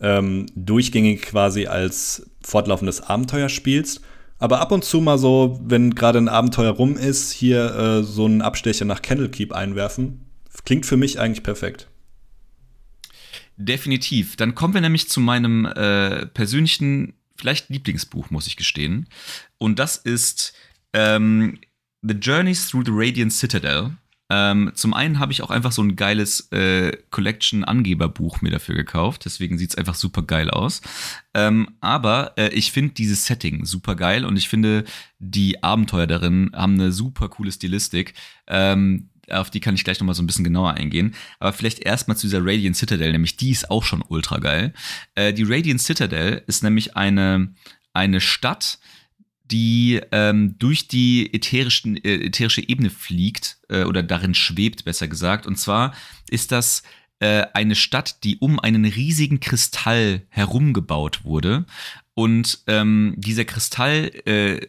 [0.00, 4.00] ähm, durchgängig quasi als fortlaufendes Abenteuer spielst.
[4.38, 8.24] Aber ab und zu mal so, wenn gerade ein Abenteuer rum ist, hier äh, so
[8.24, 10.24] einen Abstecher nach Candlekeep einwerfen.
[10.64, 11.88] Klingt für mich eigentlich perfekt.
[13.56, 14.36] Definitiv.
[14.36, 19.06] Dann kommen wir nämlich zu meinem äh, persönlichen, vielleicht Lieblingsbuch, muss ich gestehen.
[19.58, 20.54] Und das ist
[20.94, 21.58] ähm,
[22.00, 23.98] The Journeys Through the Radiant Citadel
[24.30, 29.24] ähm, zum einen habe ich auch einfach so ein geiles äh, Collection-Angeberbuch mir dafür gekauft.
[29.24, 30.80] Deswegen sieht es einfach super geil aus.
[31.34, 34.84] Ähm, aber äh, ich finde dieses Setting super geil und ich finde,
[35.18, 38.14] die Abenteuer darin haben eine super coole Stilistik.
[38.46, 41.14] Ähm, auf die kann ich gleich nochmal so ein bisschen genauer eingehen.
[41.40, 44.72] Aber vielleicht erstmal zu dieser Radiant Citadel, nämlich die ist auch schon ultra geil.
[45.16, 47.52] Äh, die Radiant Citadel ist nämlich eine,
[47.92, 48.78] eine Stadt,
[49.50, 55.46] die ähm, durch die ätherischen, äh, ätherische Ebene fliegt äh, oder darin schwebt, besser gesagt.
[55.46, 55.94] Und zwar
[56.28, 56.82] ist das
[57.20, 61.66] äh, eine Stadt, die um einen riesigen Kristall herumgebaut wurde.
[62.14, 64.66] Und ähm, dieser Kristall äh,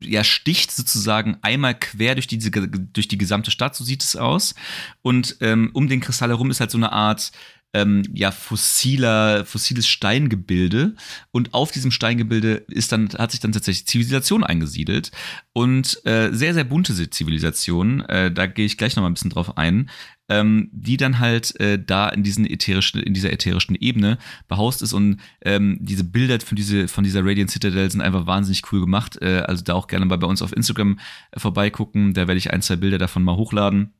[0.00, 4.54] ja, sticht sozusagen einmal quer durch, diese, durch die gesamte Stadt, so sieht es aus.
[5.02, 7.32] Und ähm, um den Kristall herum ist halt so eine Art
[7.74, 10.94] ähm, ja, fossiler, fossiles Steingebilde.
[11.32, 15.10] Und auf diesem Steingebilde ist dann, hat sich dann tatsächlich Zivilisation eingesiedelt.
[15.52, 18.00] Und äh, sehr, sehr bunte Zivilisation.
[18.02, 19.90] Äh, da gehe ich gleich noch mal ein bisschen drauf ein.
[20.26, 24.16] Ähm, die dann halt äh, da in diesen ätherischen, in dieser ätherischen Ebene
[24.48, 28.62] behaust ist und ähm, diese Bilder von, diese, von dieser Radiant Citadel sind einfach wahnsinnig
[28.72, 29.20] cool gemacht.
[29.20, 30.98] Äh, also da auch gerne mal bei uns auf Instagram
[31.32, 32.14] äh, vorbeigucken.
[32.14, 33.92] Da werde ich ein, zwei Bilder davon mal hochladen.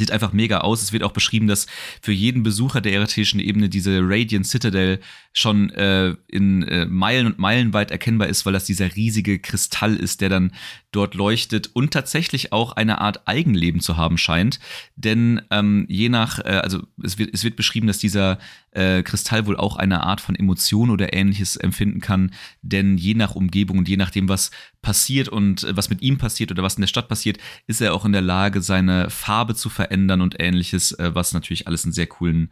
[0.00, 0.80] Sieht einfach mega aus.
[0.80, 1.66] Es wird auch beschrieben, dass
[2.00, 5.00] für jeden Besucher der eretischen Ebene diese Radiant Citadel
[5.32, 9.96] schon äh, in äh, Meilen und Meilen weit erkennbar ist, weil das dieser riesige Kristall
[9.96, 10.52] ist, der dann
[10.92, 14.60] dort leuchtet und tatsächlich auch eine Art Eigenleben zu haben scheint.
[14.94, 18.38] Denn ähm, je nach, äh, also es wird, es wird beschrieben, dass dieser
[18.70, 22.32] äh, Kristall wohl auch eine Art von Emotion oder ähnliches empfinden kann.
[22.62, 26.52] Denn je nach Umgebung und je nachdem, was passiert und äh, was mit ihm passiert
[26.52, 29.68] oder was in der Stadt passiert, ist er auch in der Lage, seine Farbe zu
[29.68, 32.50] verändern und ähnliches, äh, was natürlich alles einen sehr coolen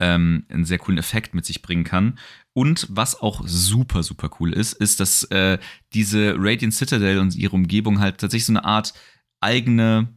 [0.00, 2.18] ähm, einen sehr coolen Effekt mit sich bringen kann.
[2.52, 5.58] Und was auch super, super cool ist, ist, dass äh,
[5.92, 8.94] diese Radiant Citadel und ihre Umgebung halt tatsächlich so eine Art
[9.40, 10.08] eigene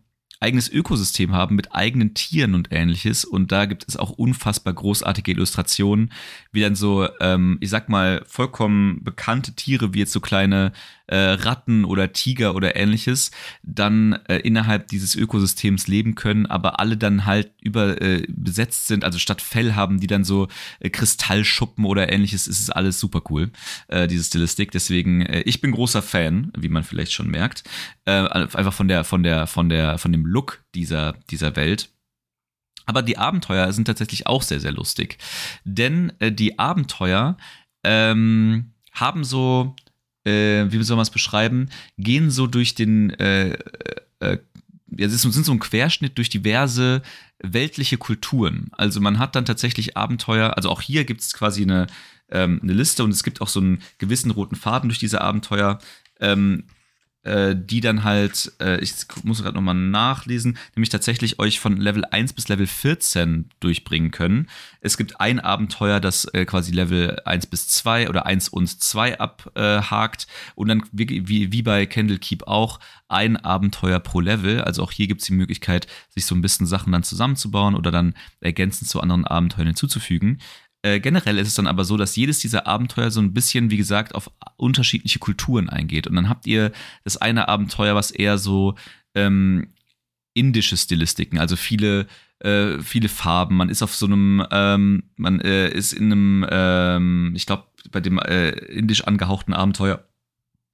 [0.41, 3.23] eigenes Ökosystem haben mit eigenen Tieren und ähnliches.
[3.23, 6.11] Und da gibt es auch unfassbar großartige Illustrationen,
[6.51, 10.71] wie dann so, ähm, ich sag mal, vollkommen bekannte Tiere, wie jetzt so kleine
[11.11, 13.31] äh, Ratten oder Tiger oder ähnliches,
[13.63, 19.03] dann äh, innerhalb dieses Ökosystems leben können, aber alle dann halt über äh, besetzt sind,
[19.03, 20.47] also statt Fell haben die dann so
[20.79, 22.47] äh, Kristallschuppen oder ähnliches.
[22.47, 23.51] Es ist alles super cool,
[23.89, 24.71] äh, diese Stilistik.
[24.71, 27.63] Deswegen, äh, ich bin großer Fan, wie man vielleicht schon merkt.
[28.05, 31.89] Einfach von der, von der, von der, von dem Look dieser, dieser Welt.
[32.85, 35.17] Aber die Abenteuer sind tatsächlich auch sehr, sehr lustig.
[35.63, 37.37] Denn die Abenteuer
[37.83, 39.75] ähm, haben so,
[40.23, 43.57] äh, wie soll man es beschreiben, gehen so durch den, äh,
[44.19, 44.37] äh,
[44.97, 47.01] ja, sind so ein Querschnitt durch diverse
[47.39, 48.69] weltliche Kulturen.
[48.73, 51.87] Also man hat dann tatsächlich Abenteuer, also auch hier gibt es quasi eine,
[52.29, 55.79] ähm, eine Liste und es gibt auch so einen gewissen roten Faden durch diese Abenteuer.
[56.19, 56.65] Ähm,
[57.23, 58.93] äh, die dann halt, äh, ich
[59.23, 64.47] muss gerade nochmal nachlesen, nämlich tatsächlich euch von Level 1 bis Level 14 durchbringen können.
[64.79, 69.19] Es gibt ein Abenteuer, das äh, quasi Level 1 bis 2 oder 1 und 2
[69.19, 74.61] abhakt und dann wie, wie, wie bei Candlekeep auch ein Abenteuer pro Level.
[74.61, 77.91] Also auch hier gibt es die Möglichkeit, sich so ein bisschen Sachen dann zusammenzubauen oder
[77.91, 80.39] dann ergänzend zu anderen Abenteuern hinzuzufügen.
[80.83, 83.77] Äh, generell ist es dann aber so, dass jedes dieser Abenteuer so ein bisschen, wie
[83.77, 86.07] gesagt, auf unterschiedliche Kulturen eingeht.
[86.07, 86.71] Und dann habt ihr
[87.03, 88.75] das eine Abenteuer, was eher so
[89.13, 89.73] ähm,
[90.33, 92.07] indische Stilistiken, also viele,
[92.39, 93.57] äh, viele Farben.
[93.57, 97.99] Man ist auf so einem, ähm, man äh, ist in einem, ähm, ich glaube, bei
[97.99, 100.03] dem äh, indisch angehauchten Abenteuer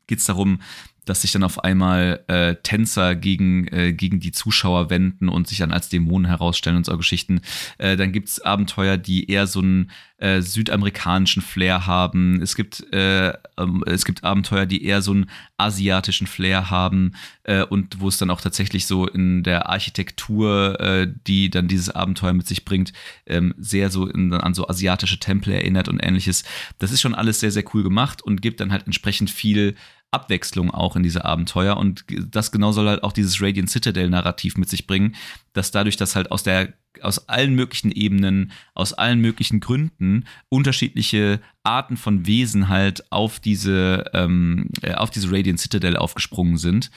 [0.06, 0.62] geht es darum,
[1.10, 5.58] dass sich dann auf einmal äh, Tänzer gegen, äh, gegen die Zuschauer wenden und sich
[5.58, 7.42] dann als Dämonen herausstellen und so Geschichten.
[7.78, 12.42] Äh, dann gibt's Abenteuer, die eher so einen äh, südamerikanischen Flair haben.
[12.42, 17.64] Es gibt, äh, ähm, es gibt Abenteuer, die eher so einen asiatischen Flair haben äh,
[17.64, 22.34] und wo es dann auch tatsächlich so in der Architektur, äh, die dann dieses Abenteuer
[22.34, 22.94] mit sich bringt,
[23.28, 26.44] ähm, sehr so in, an so asiatische Tempel erinnert und ähnliches.
[26.80, 29.76] Das ist schon alles sehr, sehr cool gemacht und gibt dann halt entsprechend viel
[30.12, 34.58] Abwechslung auch in diese Abenteuer und das genau soll halt auch dieses Radiant Citadel Narrativ
[34.58, 35.16] mit sich bringen,
[35.54, 41.42] dass dadurch, dass halt aus der aus allen möglichen Ebenen, aus allen möglichen Gründen unterschiedliche
[41.64, 46.90] Arten von Wesen halt auf diese ähm, äh, auf diese Radiant Citadel aufgesprungen sind,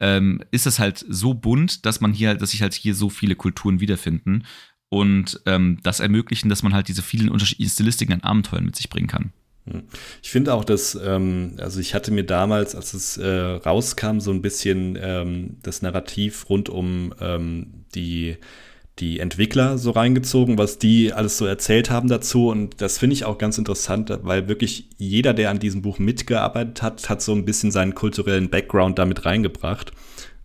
[0.00, 3.36] ähm, ist es halt so bunt, dass man hier, dass sich halt hier so viele
[3.36, 4.44] Kulturen wiederfinden
[4.88, 8.90] und ähm, das ermöglichen, dass man halt diese vielen unterschiedlichen Stilistiken an Abenteuern mit sich
[8.90, 9.32] bringen kann.
[9.70, 9.82] Hm.
[10.22, 14.30] Ich finde auch, dass, ähm, also ich hatte mir damals, als es äh, rauskam, so
[14.30, 18.36] ein bisschen ähm, das Narrativ rund um ähm, die,
[18.98, 22.48] die Entwickler so reingezogen, was die alles so erzählt haben dazu.
[22.48, 26.82] Und das finde ich auch ganz interessant, weil wirklich jeder, der an diesem Buch mitgearbeitet
[26.82, 29.92] hat, hat so ein bisschen seinen kulturellen Background damit reingebracht.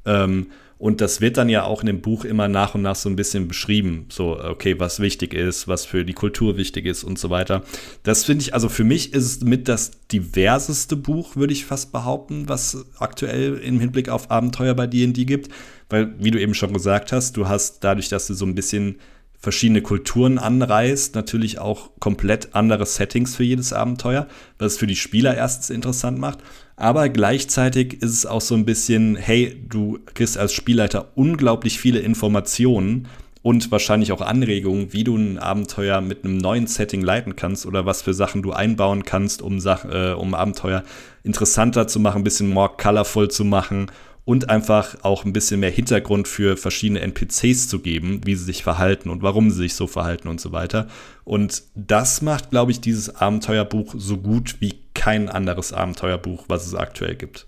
[0.06, 0.48] Ähm,
[0.82, 3.16] und das wird dann ja auch in dem Buch immer nach und nach so ein
[3.16, 4.08] bisschen beschrieben.
[4.10, 7.62] So, okay, was wichtig ist, was für die Kultur wichtig ist und so weiter.
[8.02, 11.92] Das finde ich, also für mich ist es mit das diverseste Buch, würde ich fast
[11.92, 15.50] behaupten, was aktuell im Hinblick auf Abenteuer bei D&D gibt.
[15.88, 18.96] Weil, wie du eben schon gesagt hast, du hast dadurch, dass du so ein bisschen
[19.38, 24.28] verschiedene Kulturen anreißt, natürlich auch komplett andere Settings für jedes Abenteuer,
[24.58, 26.40] was es für die Spieler erstens interessant macht.
[26.82, 32.00] Aber gleichzeitig ist es auch so ein bisschen, hey, du kriegst als Spielleiter unglaublich viele
[32.00, 33.08] Informationen
[33.44, 37.86] und wahrscheinlich auch Anregungen, wie du ein Abenteuer mit einem neuen Setting leiten kannst oder
[37.86, 40.84] was für Sachen du einbauen kannst, um, Sach äh, um Abenteuer
[41.22, 43.86] interessanter zu machen, ein bisschen more colorful zu machen
[44.24, 48.64] und einfach auch ein bisschen mehr Hintergrund für verschiedene NPCs zu geben, wie sie sich
[48.64, 50.88] verhalten und warum sie sich so verhalten und so weiter.
[51.24, 56.76] Und das macht, glaube ich, dieses Abenteuerbuch so gut wie kein anderes Abenteuerbuch, was es
[56.76, 57.48] aktuell gibt.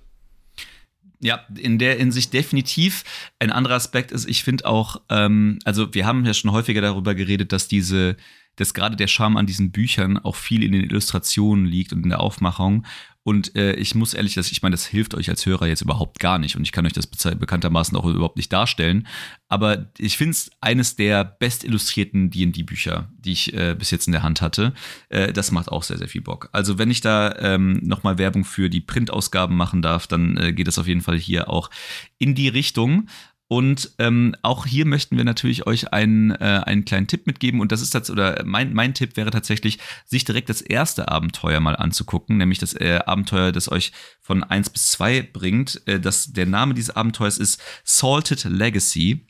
[1.24, 3.06] Ja, in der Hinsicht definitiv.
[3.40, 7.16] Ein anderer Aspekt ist, ich finde auch, ähm, also wir haben ja schon häufiger darüber
[7.16, 8.18] geredet, dass diese,
[8.58, 12.10] dass gerade der Charme an diesen Büchern auch viel in den Illustrationen liegt und in
[12.10, 12.86] der Aufmachung.
[13.24, 16.20] Und äh, ich muss ehrlich, dass ich meine, das hilft euch als Hörer jetzt überhaupt
[16.20, 16.58] gar nicht.
[16.58, 19.08] Und ich kann euch das bekanntermaßen auch überhaupt nicht darstellen.
[19.48, 24.12] Aber ich finde es eines der best illustrierten D&D-Bücher, die ich äh, bis jetzt in
[24.12, 24.74] der Hand hatte.
[25.08, 26.50] Äh, das macht auch sehr, sehr viel Bock.
[26.52, 30.68] Also wenn ich da ähm, nochmal Werbung für die Printausgaben machen darf, dann äh, geht
[30.68, 31.70] es auf jeden Fall hier auch
[32.18, 33.08] in die Richtung.
[33.54, 37.62] Und ähm, auch hier möchten wir natürlich euch einen, äh, einen kleinen Tipp mitgeben.
[37.62, 41.60] Und das ist das, oder mein, mein Tipp wäre tatsächlich, sich direkt das erste Abenteuer
[41.60, 43.92] mal anzugucken, nämlich das äh, Abenteuer, das euch
[44.22, 45.84] von 1 bis 2 bringt.
[45.86, 49.28] Äh, das, der Name dieses Abenteuers ist Salted Legacy.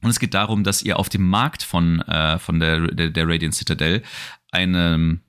[0.00, 3.28] Und es geht darum, dass ihr auf dem Markt von, äh, von der, der, der
[3.28, 4.02] Radiant Citadel
[4.50, 5.20] eine,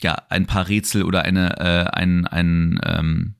[0.00, 3.34] ja, ein paar Rätsel oder eine, äh, ein, ein ähm,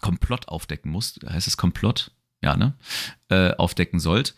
[0.00, 1.20] Komplott aufdecken muss.
[1.24, 2.10] Heißt es Komplott?
[2.42, 2.74] Ja, ne,
[3.28, 4.34] äh, aufdecken sollt.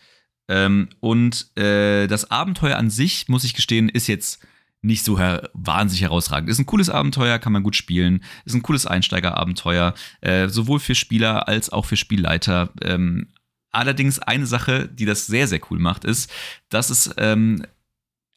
[0.47, 4.45] Ähm, und äh, das Abenteuer an sich, muss ich gestehen, ist jetzt
[4.81, 6.49] nicht so her wahnsinnig herausragend.
[6.49, 8.23] Ist ein cooles Abenteuer, kann man gut spielen.
[8.45, 12.69] Ist ein cooles Einsteigerabenteuer, äh, sowohl für Spieler als auch für Spielleiter.
[12.81, 13.27] Ähm,
[13.71, 16.31] allerdings eine Sache, die das sehr, sehr cool macht, ist,
[16.69, 17.63] dass es ähm,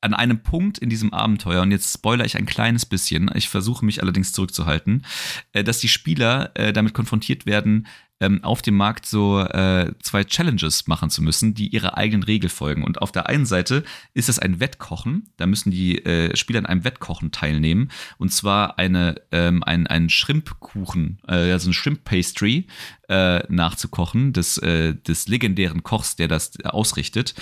[0.04, 3.84] an einem Punkt in diesem Abenteuer, und jetzt spoiler ich ein kleines bisschen, ich versuche
[3.84, 5.04] mich allerdings zurückzuhalten,
[5.52, 7.86] äh, dass die Spieler äh, damit konfrontiert werden,
[8.20, 12.48] ähm, auf dem Markt so äh, zwei Challenges machen zu müssen, die ihrer eigenen Regel
[12.48, 12.84] folgen.
[12.84, 13.82] Und auf der einen Seite
[14.12, 15.30] ist es ein Wettkochen.
[15.36, 17.90] Da müssen die äh, Spieler an einem Wettkochen teilnehmen.
[18.18, 22.66] Und zwar eine, ähm, ein, ein Shrimpkuchen, äh, also ein Shrimp Pastry
[23.08, 27.34] äh, nachzukochen, des, des legendären Kochs, der das ausrichtet.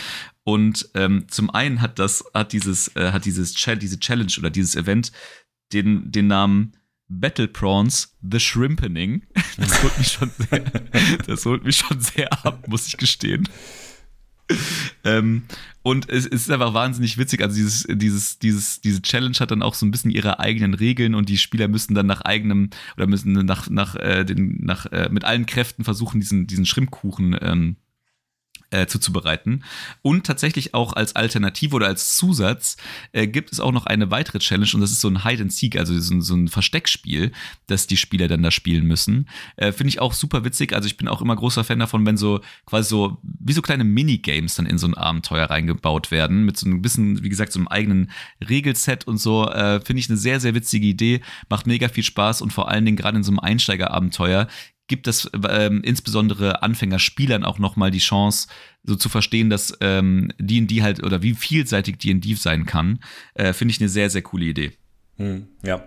[0.45, 4.75] Und ähm, zum einen hat das, hat dieses, äh, hat dieses, diese Challenge oder dieses
[4.75, 5.13] Event
[5.73, 6.73] den, den Namen
[7.09, 9.23] Battle Prawns The Shrimpening.
[9.59, 10.61] Das holt mich schon sehr,
[11.27, 13.47] das holt mich schon sehr ab, muss ich gestehen.
[15.05, 15.43] Ähm,
[15.83, 17.43] und es, es, ist einfach wahnsinnig witzig.
[17.43, 21.15] Also dieses, dieses, dieses, diese Challenge hat dann auch so ein bisschen ihre eigenen Regeln
[21.15, 25.09] und die Spieler müssen dann nach eigenem oder müssen nach, nach, äh, den, nach äh,
[25.11, 27.77] mit allen Kräften versuchen, diesen, diesen Schrimpkuchen ähm,
[28.73, 29.65] äh, zuzubereiten.
[30.03, 32.77] Und tatsächlich auch als Alternative oder als Zusatz
[33.13, 35.53] äh, gibt es auch noch eine weitere Challenge und das ist so ein Hide and
[35.53, 37.33] Seek, also so, so ein Versteckspiel,
[37.67, 39.29] das die Spieler dann da spielen müssen.
[39.57, 40.73] Äh, Finde ich auch super witzig.
[40.73, 43.85] Also ich bin auch immer großer Fan davon, wenn so quasi so wie so kleine
[43.85, 47.59] Minigames dann in so ein Abenteuer reingebaut werden, mit so ein bisschen, wie gesagt, so
[47.59, 48.11] einem eigenen
[48.49, 49.49] Regelset und so.
[49.49, 52.85] Äh, Finde ich eine sehr, sehr witzige Idee, macht mega viel Spaß und vor allen
[52.85, 54.49] Dingen gerade in so einem Einsteigerabenteuer
[54.93, 58.47] gibt es ähm, insbesondere Anfängerspielern auch nochmal die Chance,
[58.85, 62.99] so zu verstehen, dass ähm, D&D halt oder wie vielseitig D&D sein kann,
[63.33, 64.73] äh, finde ich eine sehr, sehr coole Idee.
[65.17, 65.83] Hm, ja.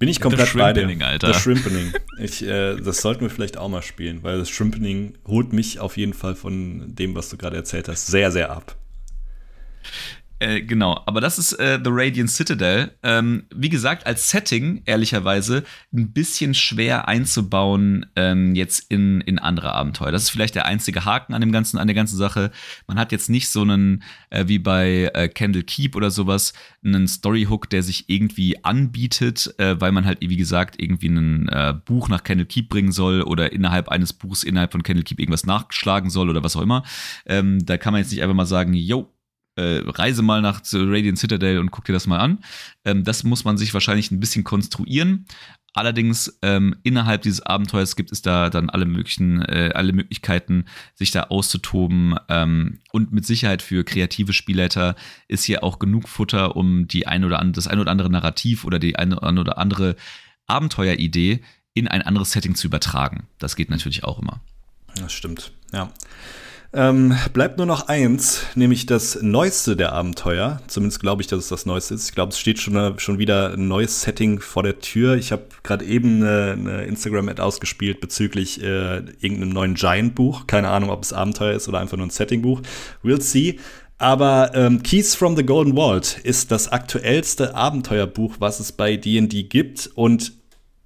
[0.00, 1.06] Bin ich komplett bei dir.
[1.06, 1.28] Alter.
[1.28, 1.92] Das Shrimpening.
[2.18, 5.96] Ich, äh, das sollten wir vielleicht auch mal spielen, weil das Shrimpening holt mich auf
[5.96, 8.74] jeden Fall von dem, was du gerade erzählt hast, sehr, sehr ab.
[10.42, 12.90] Äh, genau, aber das ist äh, The Radiant Citadel.
[13.04, 15.62] Ähm, wie gesagt, als Setting, ehrlicherweise,
[15.94, 20.10] ein bisschen schwer einzubauen ähm, jetzt in, in andere Abenteuer.
[20.10, 22.50] Das ist vielleicht der einzige Haken an dem ganzen, an der ganzen Sache.
[22.88, 27.06] Man hat jetzt nicht so einen, äh, wie bei äh, Candle Keep oder sowas, einen
[27.06, 32.08] Storyhook, der sich irgendwie anbietet, äh, weil man halt, wie gesagt, irgendwie ein äh, Buch
[32.08, 36.10] nach Candle Keep bringen soll oder innerhalb eines Buchs innerhalb von Candle Keep irgendwas nachschlagen
[36.10, 36.82] soll oder was auch immer.
[37.26, 39.11] Ähm, da kann man jetzt nicht einfach mal sagen, yo,
[39.56, 42.38] äh, reise mal nach Radiant Citadel und guck dir das mal an.
[42.84, 45.26] Ähm, das muss man sich wahrscheinlich ein bisschen konstruieren.
[45.74, 51.10] Allerdings ähm, innerhalb dieses Abenteuers gibt es da dann alle möglichen, äh, alle Möglichkeiten, sich
[51.10, 52.16] da auszutoben.
[52.28, 54.96] Ähm, und mit Sicherheit für kreative Spielleiter
[55.28, 58.64] ist hier auch genug Futter, um die ein oder andere, das ein oder andere Narrativ
[58.64, 59.96] oder die eine oder andere
[60.46, 61.42] Abenteueridee
[61.72, 63.26] in ein anderes Setting zu übertragen.
[63.38, 64.40] Das geht natürlich auch immer.
[64.96, 65.90] Das stimmt, ja.
[66.74, 70.62] Ähm, bleibt nur noch eins, nämlich das neueste der Abenteuer.
[70.68, 72.08] Zumindest glaube ich, dass es das neueste ist.
[72.08, 75.16] Ich glaube, es steht schon, schon wieder ein neues Setting vor der Tür.
[75.16, 80.46] Ich habe gerade eben eine, eine Instagram-Ad ausgespielt bezüglich äh, irgendeinem neuen Giant-Buch.
[80.46, 82.62] Keine Ahnung, ob es Abenteuer ist oder einfach nur ein Setting-Buch.
[83.04, 83.58] We'll see.
[83.98, 89.42] Aber ähm, Keys from the Golden Vault ist das aktuellste Abenteuerbuch, was es bei D&D
[89.44, 90.32] gibt und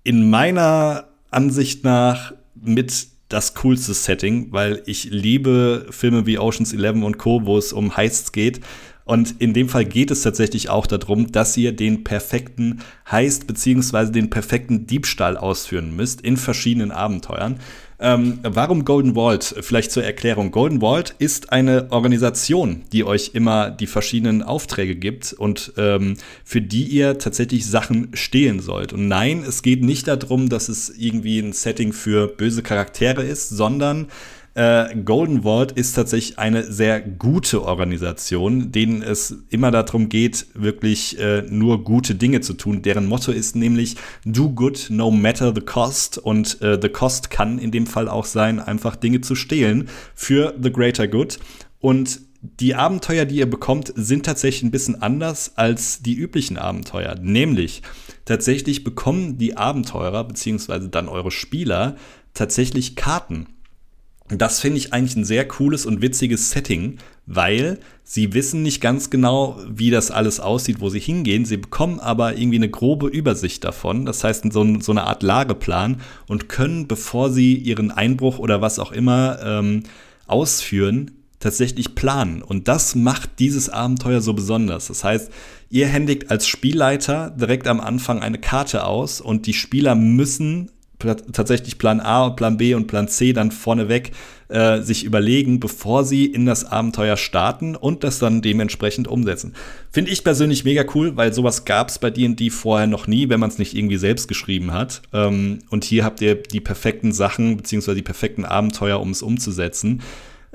[0.03, 7.03] in meiner Ansicht nach mit das coolste Setting, weil ich liebe Filme wie Oceans 11
[7.03, 8.61] und Co., wo es um Heists geht.
[9.05, 14.11] Und in dem Fall geht es tatsächlich auch darum, dass ihr den perfekten Heist beziehungsweise
[14.11, 17.61] den perfekten Diebstahl ausführen müsst in verschiedenen Abenteuern.
[17.99, 19.55] Ähm, warum Golden Vault?
[19.61, 20.51] Vielleicht zur Erklärung.
[20.51, 26.61] Golden Vault ist eine Organisation, die euch immer die verschiedenen Aufträge gibt und ähm, für
[26.61, 28.93] die ihr tatsächlich Sachen stehlen sollt.
[28.93, 33.49] Und nein, es geht nicht darum, dass es irgendwie ein Setting für böse Charaktere ist,
[33.49, 34.09] sondern
[34.57, 41.19] äh, Golden Vault ist tatsächlich eine sehr gute Organisation, denen es immer darum geht, wirklich
[41.19, 42.81] äh, nur gute Dinge zu tun.
[42.81, 46.17] Deren Motto ist nämlich Do good no matter the cost.
[46.17, 50.55] Und äh, the cost kann in dem Fall auch sein, einfach Dinge zu stehlen für
[50.61, 51.39] the greater good.
[51.81, 57.15] Und die Abenteuer, die ihr bekommt, sind tatsächlich ein bisschen anders als die üblichen Abenteuer.
[57.21, 57.83] Nämlich,
[58.25, 61.97] tatsächlich bekommen die Abenteurer, beziehungsweise dann eure Spieler,
[62.33, 63.49] tatsächlich Karten.
[64.29, 69.09] Das finde ich eigentlich ein sehr cooles und witziges Setting, weil sie wissen nicht ganz
[69.11, 71.45] genau, wie das alles aussieht, wo sie hingehen.
[71.45, 74.05] Sie bekommen aber irgendwie eine grobe Übersicht davon.
[74.05, 78.81] Das heißt, so, so eine Art Lageplan und können, bevor sie ihren Einbruch oder was
[78.81, 79.85] auch immer ähm,
[80.27, 82.43] ausführen, tatsächlich planen.
[82.43, 84.89] Und das macht dieses Abenteuer so besonders.
[84.89, 85.31] Das heißt,
[85.71, 91.79] ihr händigt als Spielleiter direkt am Anfang eine Karte aus und die Spieler müssen tatsächlich
[91.79, 94.13] Plan A, Plan B und Plan C dann vorneweg
[94.49, 99.55] äh, sich überlegen, bevor sie in das Abenteuer starten und das dann dementsprechend umsetzen.
[99.91, 103.41] Finde ich persönlich mega cool, weil sowas gab es bei D&D vorher noch nie, wenn
[103.41, 105.03] man es nicht irgendwie selbst geschrieben hat.
[105.13, 110.03] Ähm, und hier habt ihr die perfekten Sachen beziehungsweise die perfekten Abenteuer, um es umzusetzen.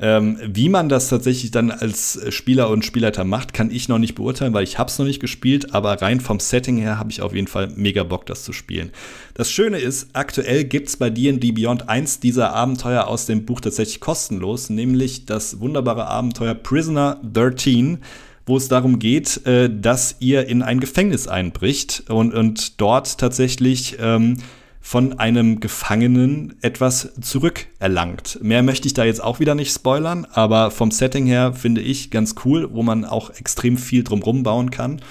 [0.03, 4.15] Ähm, wie man das tatsächlich dann als Spieler und Spielleiter macht, kann ich noch nicht
[4.15, 7.21] beurteilen, weil ich habe es noch nicht gespielt, aber rein vom Setting her habe ich
[7.21, 8.89] auf jeden Fall mega Bock, das zu spielen.
[9.35, 13.61] Das Schöne ist, aktuell gibt es bei D&D Beyond eins dieser Abenteuer aus dem Buch
[13.61, 17.99] tatsächlich kostenlos, nämlich das wunderbare Abenteuer Prisoner 13
[18.47, 23.97] wo es darum geht, äh, dass ihr in ein Gefängnis einbricht und, und dort tatsächlich
[23.99, 24.37] ähm,
[24.81, 28.39] von einem Gefangenen etwas zurückerlangt.
[28.41, 32.09] Mehr möchte ich da jetzt auch wieder nicht spoilern, aber vom Setting her finde ich
[32.09, 35.01] ganz cool, wo man auch extrem viel drumrum bauen kann.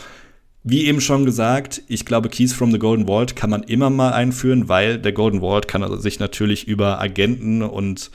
[0.62, 4.12] Wie eben schon gesagt, ich glaube, Keys from the Golden Vault kann man immer mal
[4.12, 8.10] einführen, weil der Golden Vault kann sich natürlich über Agenten und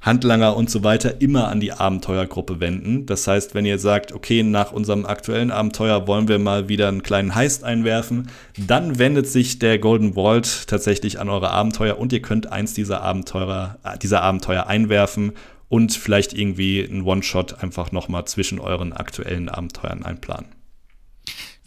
[0.00, 3.04] Handlanger und so weiter immer an die Abenteuergruppe wenden.
[3.06, 7.02] Das heißt, wenn ihr sagt, okay, nach unserem aktuellen Abenteuer wollen wir mal wieder einen
[7.02, 12.22] kleinen Heist einwerfen, dann wendet sich der Golden Vault tatsächlich an eure Abenteuer und ihr
[12.22, 15.32] könnt eins dieser Abenteuer, äh, dieser Abenteuer einwerfen
[15.68, 20.46] und vielleicht irgendwie einen One-Shot einfach nochmal zwischen euren aktuellen Abenteuern einplanen.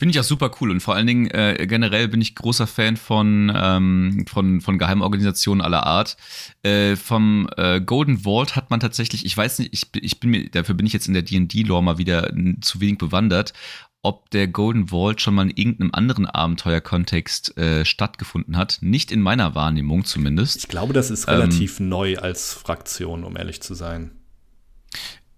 [0.03, 2.97] Finde ich auch super cool und vor allen Dingen äh, generell bin ich großer Fan
[2.97, 6.17] von, ähm, von, von Geheimorganisationen aller Art.
[6.61, 10.49] Äh, vom äh, Golden Vault hat man tatsächlich, ich weiß nicht, ich, ich bin mir,
[10.49, 13.53] dafür bin ich jetzt in der D&D-Lore mal wieder zu wenig bewandert,
[14.01, 18.79] ob der Golden Vault schon mal in irgendeinem anderen Abenteuerkontext äh, stattgefunden hat.
[18.81, 20.57] Nicht in meiner Wahrnehmung zumindest.
[20.57, 24.11] Ich glaube, das ist relativ ähm, neu als Fraktion, um ehrlich zu sein.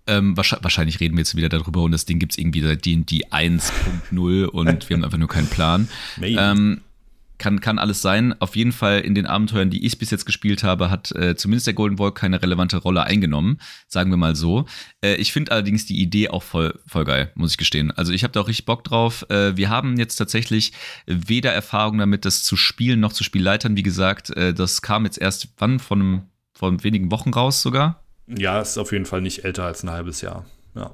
[0.07, 3.25] Ähm, wahrscheinlich reden wir jetzt wieder darüber und das Ding gibt es irgendwie seit D&D
[3.25, 5.87] 1.0 und wir haben einfach nur keinen Plan.
[6.21, 6.81] Ähm,
[7.37, 8.39] kann, kann alles sein.
[8.39, 11.67] Auf jeden Fall in den Abenteuern, die ich bis jetzt gespielt habe, hat äh, zumindest
[11.67, 14.65] der Golden Ball keine relevante Rolle eingenommen, sagen wir mal so.
[15.01, 17.91] Äh, ich finde allerdings die Idee auch voll, voll geil, muss ich gestehen.
[17.91, 19.25] Also ich habe da auch richtig Bock drauf.
[19.29, 20.71] Äh, wir haben jetzt tatsächlich
[21.05, 23.75] weder Erfahrung damit, das zu spielen noch zu Spielleitern.
[23.75, 25.79] Wie gesagt, äh, das kam jetzt erst wann?
[25.79, 28.04] Von, von wenigen Wochen raus sogar.
[28.27, 30.45] Ja, ist auf jeden Fall nicht älter als ein halbes Jahr.
[30.73, 30.91] Ja.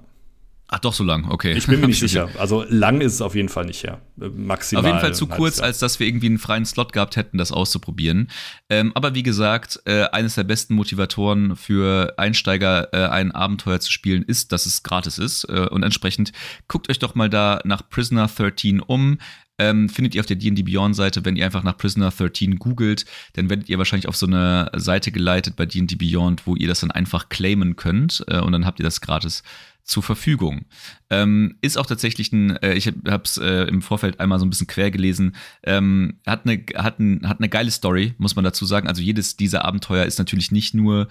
[0.74, 1.52] Ach doch, so lang, okay.
[1.52, 2.30] Ich bin mir nicht sicher.
[2.40, 4.02] Also lang ist es auf jeden Fall nicht her.
[4.16, 4.82] Maximal.
[4.82, 7.52] Auf jeden Fall zu kurz, als dass wir irgendwie einen freien Slot gehabt hätten, das
[7.52, 8.30] auszuprobieren.
[8.70, 13.92] Ähm, aber wie gesagt, äh, eines der besten Motivatoren für Einsteiger, äh, ein Abenteuer zu
[13.92, 15.44] spielen, ist, dass es gratis ist.
[15.44, 16.32] Äh, und entsprechend
[16.70, 19.18] guckt euch doch mal da nach Prisoner 13 um.
[19.60, 23.06] Ähm, findet ihr auf der D&D Beyond Seite, wenn ihr einfach nach Prisoner 13 googelt,
[23.34, 26.80] dann werdet ihr wahrscheinlich auf so eine Seite geleitet bei D&D Beyond, wo ihr das
[26.80, 29.44] dann einfach claimen könnt äh, und dann habt ihr das gratis
[29.84, 30.66] zur Verfügung.
[31.10, 34.50] Ähm, ist auch tatsächlich ein, äh, ich habe es äh, im Vorfeld einmal so ein
[34.50, 38.66] bisschen quer gelesen, ähm, hat, eine, hat, ein, hat eine geile Story, muss man dazu
[38.66, 38.88] sagen.
[38.88, 41.08] Also jedes dieser Abenteuer ist natürlich nicht nur,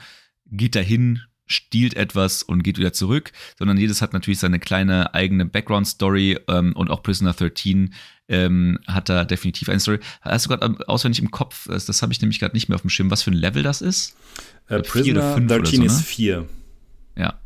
[0.47, 5.45] geht dahin, stiehlt etwas und geht wieder zurück, sondern jedes hat natürlich seine kleine eigene
[5.45, 7.93] Background-Story ähm, und auch Prisoner 13
[8.29, 9.99] ähm, hat da definitiv eine Story.
[10.21, 12.83] Hast du gerade auswendig im Kopf, das, das habe ich nämlich gerade nicht mehr auf
[12.83, 14.17] dem Schirm, was für ein Level das ist?
[14.69, 15.87] Äh, Prisoner 13 so, ne?
[15.87, 16.49] ist 4.
[17.17, 17.41] Ja.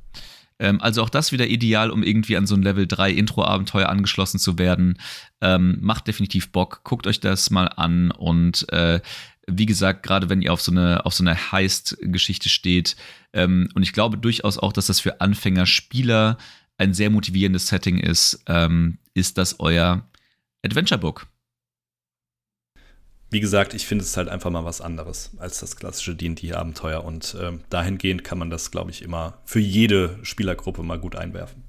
[0.65, 4.39] Ähm, also auch das wieder ideal, um irgendwie an so ein Level 3 Intro-Abenteuer angeschlossen
[4.39, 4.99] zu werden.
[5.43, 9.01] Ähm, macht definitiv Bock, guckt euch das mal an und äh,
[9.47, 12.97] Wie gesagt, gerade wenn ihr auf so eine, so eine Heist-Geschichte steht.
[13.35, 16.39] Ähm, und ich glaube durchaus auch, dass das für Anfängerspieler
[16.79, 20.09] ein sehr motivierendes Setting ist, ähm, ist das euer
[20.65, 21.27] Adventure Book.
[23.35, 27.35] Wie gesagt, ich finde es halt einfach mal was anderes als das klassische D&D-Abenteuer und
[27.35, 31.65] äh, dahingehend kann man das, glaube ich, immer für jede Spielergruppe mal gut einwerfen.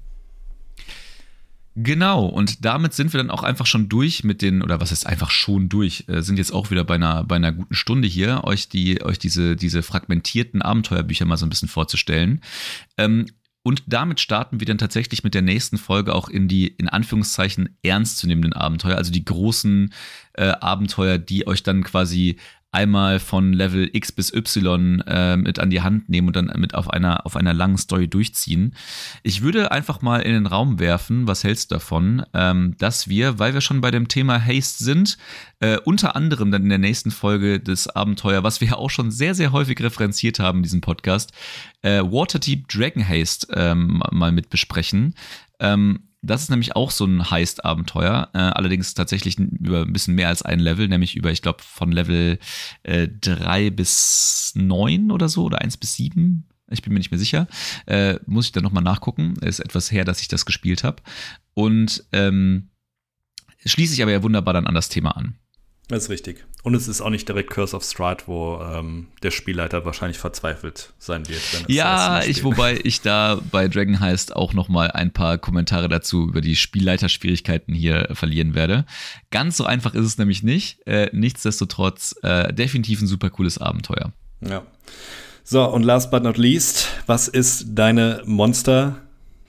[1.74, 5.08] Genau, und damit sind wir dann auch einfach schon durch mit den, oder was ist
[5.08, 8.44] einfach schon durch, äh, sind jetzt auch wieder bei einer, bei einer guten Stunde hier,
[8.44, 12.42] euch, die, euch diese, diese fragmentierten Abenteuerbücher mal so ein bisschen vorzustellen.
[12.96, 13.26] Ähm,
[13.66, 17.76] und damit starten wir dann tatsächlich mit der nächsten Folge auch in die, in Anführungszeichen,
[17.82, 19.92] ernstzunehmenden Abenteuer, also die großen
[20.34, 22.36] äh, Abenteuer, die euch dann quasi
[22.72, 26.74] einmal von Level X bis Y äh, mit an die Hand nehmen und dann mit
[26.74, 28.74] auf einer, auf einer langen Story durchziehen.
[29.22, 33.38] Ich würde einfach mal in den Raum werfen, was hältst du davon, ähm, dass wir,
[33.38, 35.16] weil wir schon bei dem Thema Haste sind,
[35.60, 39.10] äh, unter anderem dann in der nächsten Folge des Abenteuer, was wir ja auch schon
[39.10, 41.32] sehr, sehr häufig referenziert haben in diesem Podcast,
[41.82, 45.14] äh, Waterdeep Dragon Haste ähm, mal mit besprechen.
[45.60, 50.28] Ähm, das ist nämlich auch so ein Heist-Abenteuer, äh, allerdings tatsächlich über ein bisschen mehr
[50.28, 52.38] als ein Level, nämlich über, ich glaube, von Level
[52.82, 56.44] äh, 3 bis 9 oder so oder 1 bis 7.
[56.70, 57.46] Ich bin mir nicht mehr sicher.
[57.86, 59.34] Äh, muss ich dann nochmal nachgucken.
[59.40, 61.02] Ist etwas her, dass ich das gespielt habe.
[61.54, 62.70] Und ähm,
[63.64, 65.36] schließe ich aber ja wunderbar dann an das Thema an.
[65.88, 66.44] Das ist richtig.
[66.64, 70.94] Und es ist auch nicht direkt Curse of Strahd, wo ähm, der Spielleiter wahrscheinlich verzweifelt
[70.98, 71.40] sein wird.
[71.68, 76.26] ja, ich, wobei ich da bei Dragon Heist auch noch mal ein paar Kommentare dazu
[76.28, 78.84] über die Spielleiterschwierigkeiten hier verlieren werde.
[79.30, 80.84] Ganz so einfach ist es nämlich nicht.
[80.88, 84.12] Äh, nichtsdestotrotz äh, definitiv ein super cooles Abenteuer.
[84.40, 84.66] Ja.
[85.44, 89.05] So, und last but not least, was ist deine Monster-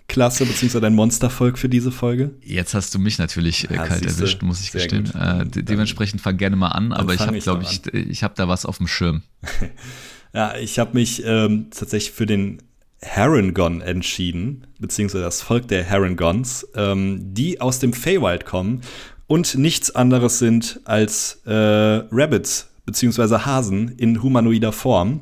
[0.08, 2.32] Klasse beziehungsweise dein Monstervolk für diese Folge?
[2.42, 5.14] Jetzt hast du mich natürlich äh, ja, kalt erwischt, muss ich gestehen.
[5.14, 8.48] Äh, de dementsprechend fang gerne mal an, aber ich habe, glaube ich, ich habe da
[8.48, 9.24] was auf dem Schirm.
[10.34, 12.62] ja, ich habe mich ähm, tatsächlich für den
[13.04, 18.82] Harangon entschieden, beziehungsweise das Volk der Harangons, ähm, die aus dem Feywild kommen
[19.28, 25.22] und nichts anderes sind als äh, Rabbits, beziehungsweise Hasen in humanoider Form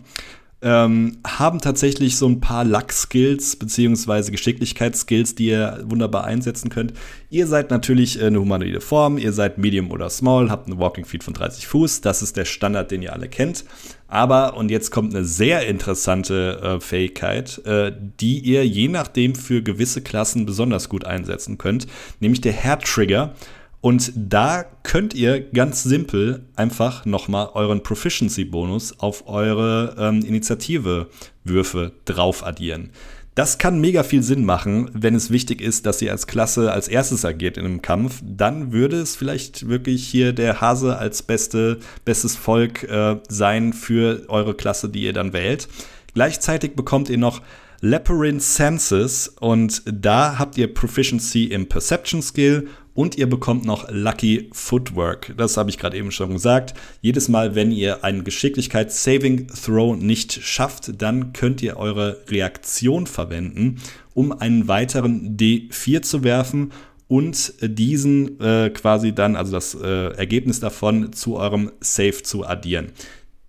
[0.65, 6.93] ähm, haben tatsächlich so ein paar Luck-Skills beziehungsweise Geschicklichkeitsskills, die ihr wunderbar einsetzen könnt.
[7.29, 11.23] Ihr seid natürlich eine humanoide Form, ihr seid Medium oder Small, habt eine Walking Feet
[11.23, 13.63] von 30 Fuß, das ist der Standard, den ihr alle kennt.
[14.07, 19.61] Aber, und jetzt kommt eine sehr interessante äh, Fähigkeit, äh, die ihr je nachdem für
[19.61, 21.85] gewisse Klassen besonders gut einsetzen könnt,
[22.19, 23.35] nämlich der Hair Trigger.
[23.81, 32.45] Und da könnt ihr ganz simpel einfach nochmal euren Proficiency-Bonus auf eure ähm, Initiative-Würfe drauf
[32.45, 32.91] addieren.
[33.35, 36.87] Das kann mega viel Sinn machen, wenn es wichtig ist, dass ihr als Klasse als
[36.87, 38.21] erstes agiert in einem Kampf.
[38.23, 44.23] Dann würde es vielleicht wirklich hier der Hase als beste, bestes Volk äh, sein für
[44.29, 45.67] eure Klasse, die ihr dann wählt.
[46.13, 47.41] Gleichzeitig bekommt ihr noch
[47.81, 54.49] Leperine Senses und da habt ihr Proficiency im Perception Skill und ihr bekommt noch Lucky
[54.53, 55.35] Footwork.
[55.37, 56.73] Das habe ich gerade eben schon gesagt.
[57.01, 63.81] Jedes Mal, wenn ihr einen Geschicklichkeits-Saving-Throw nicht schafft, dann könnt ihr eure Reaktion verwenden,
[64.13, 66.71] um einen weiteren D4 zu werfen
[67.07, 72.93] und diesen äh, quasi dann, also das äh, Ergebnis davon, zu eurem Save zu addieren.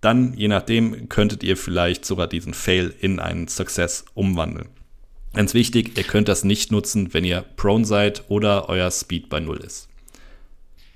[0.01, 4.67] Dann, je nachdem, könntet ihr vielleicht sogar diesen Fail in einen Success umwandeln.
[5.37, 9.39] Ganz wichtig, ihr könnt das nicht nutzen, wenn ihr prone seid oder euer Speed bei
[9.39, 9.87] Null ist.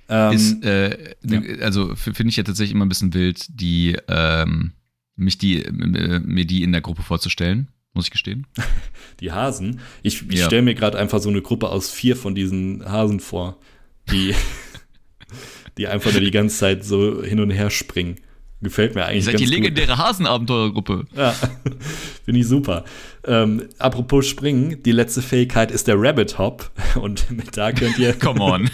[0.10, 1.42] Ähm, ist äh, ja.
[1.62, 4.72] Also finde ich ja tatsächlich immer ein bisschen wild, die, ähm,
[5.16, 8.48] mich die, äh, mir die in der Gruppe vorzustellen, muss ich gestehen.
[9.20, 9.80] Die Hasen?
[10.02, 10.46] Ich, ich ja.
[10.48, 13.60] stelle mir gerade einfach so eine Gruppe aus vier von diesen Hasen vor,
[14.12, 14.34] die,
[15.78, 18.16] die einfach nur die ganze Zeit so hin und her springen.
[18.64, 19.26] Gefällt mir eigentlich.
[19.26, 21.06] Ihr seid die legendäre Hasenabenteurergruppe.
[21.16, 21.34] Ja,
[22.26, 22.86] finde ich super.
[23.26, 26.70] Ähm, apropos Springen, die letzte Fähigkeit ist der Rabbit Hop.
[27.02, 28.14] Und da könnt ihr.
[28.20, 28.70] Come on.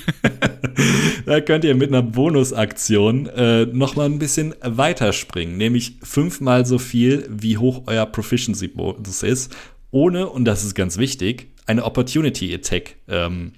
[1.26, 5.56] da könnt ihr mit einer Bonusaktion äh, nochmal ein bisschen weiter springen.
[5.56, 9.56] Nämlich fünfmal so viel, wie hoch euer Proficiency-Bonus ist.
[9.92, 13.54] Ohne, und das ist ganz wichtig, eine Opportunity Attack ähm,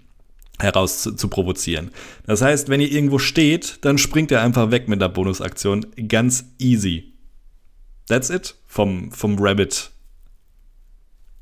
[0.60, 1.92] heraus zu, zu, provozieren.
[2.26, 5.86] Das heißt, wenn ihr irgendwo steht, dann springt ihr einfach weg mit der Bonusaktion.
[6.08, 7.14] Ganz easy.
[8.08, 9.92] That's it vom, vom Rabbit.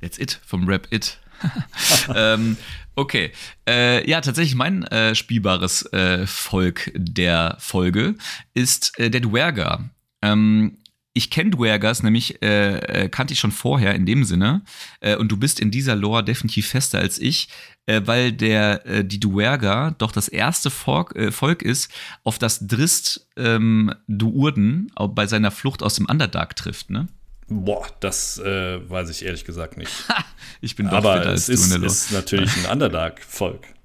[0.01, 1.19] That's it vom Rabbit.
[2.15, 2.57] ähm,
[2.95, 3.31] okay.
[3.67, 8.15] Äh, ja, tatsächlich mein äh, spielbares äh, Volk der Folge
[8.53, 9.89] ist äh, der Dwerger.
[10.21, 10.77] Ähm,
[11.17, 14.61] ich kenne Duergas, nämlich äh, äh, kannte ich schon vorher in dem Sinne.
[14.99, 17.49] Äh, und du bist in dieser Lore definitiv fester als ich,
[17.87, 21.91] äh, weil der äh, die Duerga doch das erste Volk, äh, Volk ist,
[22.23, 27.07] auf das Drist ähm, Duurden bei seiner Flucht aus dem Underdark trifft, ne?
[27.49, 29.91] Boah, das äh, weiß ich ehrlich gesagt nicht.
[30.61, 33.76] ich bin doch Aber es ist, ist natürlich ein Underdark-Volk.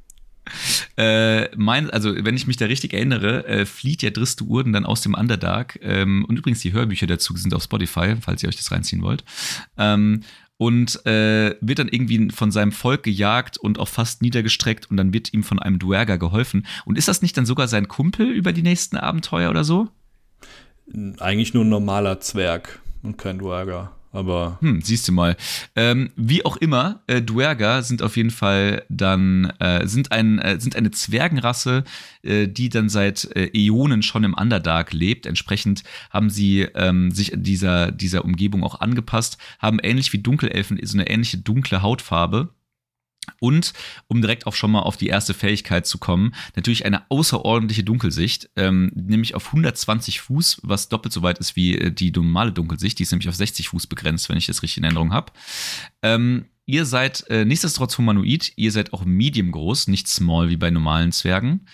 [0.97, 4.87] Äh, mein, also, wenn ich mich da richtig erinnere, äh, flieht ja Dristu Urden dann
[4.87, 5.79] aus dem Underdark.
[5.83, 9.25] Ähm, und übrigens, die Hörbücher dazu sind auf Spotify, falls ihr euch das reinziehen wollt.
[9.79, 10.23] Ähm,
[10.59, 15.13] und äh, wird dann irgendwie von seinem Volk gejagt und auch fast niedergestreckt und dann
[15.13, 16.67] wird ihm von einem Duergar geholfen.
[16.85, 19.89] Und ist das nicht dann sogar sein Kumpel über die nächsten Abenteuer oder so?
[21.19, 23.97] Eigentlich nur ein normaler Zwerg und kein Duergar.
[24.13, 24.59] Aber.
[24.61, 25.37] Hm, siehst du mal.
[25.75, 30.61] Ähm, wie auch immer, äh, Duergar sind auf jeden Fall dann, äh, sind, ein, äh,
[30.61, 31.85] sind eine Zwergenrasse,
[32.23, 35.25] äh, die dann seit äh, Äonen schon im Underdark lebt.
[35.25, 40.99] Entsprechend haben sie ähm, sich dieser, dieser Umgebung auch angepasst, haben ähnlich wie Dunkelelfen so
[40.99, 42.51] eine ähnliche dunkle Hautfarbe
[43.41, 43.73] und
[44.09, 48.51] um direkt auch schon mal auf die erste Fähigkeit zu kommen, natürlich eine außerordentliche Dunkelsicht,
[48.57, 52.99] ähm, nämlich auf 120 Fuß, was doppelt so weit ist wie äh, die normale Dunkelsicht.
[52.99, 55.33] Die ist nämlich auf 60 Fuß begrenzt, wenn ich das richtig in Erinnerung habe.
[56.03, 60.71] Ähm, ihr seid äh, nichtsdestotrotz humanoid, ihr seid auch medium groß, nicht small wie bei
[60.71, 61.67] normalen Zwergen.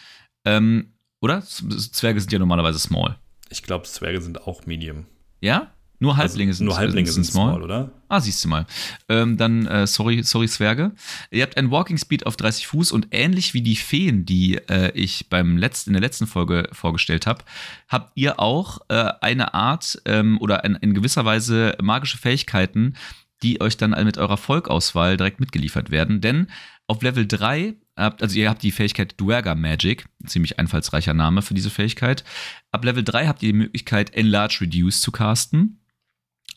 [0.44, 1.42] Ähm, oder?
[1.42, 3.18] Zwerge sind ja normalerweise small.
[3.50, 5.06] Ich glaube, Zwerge sind auch medium.
[5.40, 5.72] Ja?
[6.00, 7.50] Nur also Halblinge also, sind Nur Halblinge sind, sind small.
[7.54, 7.92] small, oder?
[8.08, 8.66] Ah, siehst du mal.
[9.08, 10.92] Ähm, dann, äh, sorry, sorry, Zwerge.
[11.30, 14.92] Ihr habt ein Walking Speed auf 30 Fuß und ähnlich wie die Feen, die äh,
[14.92, 17.44] ich beim letzten, in der letzten Folge vorgestellt habe,
[17.88, 22.94] habt ihr auch äh, eine Art ähm, oder in, in gewisser Weise magische Fähigkeiten,
[23.42, 26.20] die euch dann mit eurer Volkauswahl direkt mitgeliefert werden.
[26.20, 26.48] Denn
[26.86, 31.54] auf Level 3 habt, also ihr habt die Fähigkeit Duergar Magic, ziemlich einfallsreicher Name für
[31.54, 32.24] diese Fähigkeit.
[32.72, 35.77] Ab Level 3 habt ihr die Möglichkeit, Enlarge Reduce zu casten.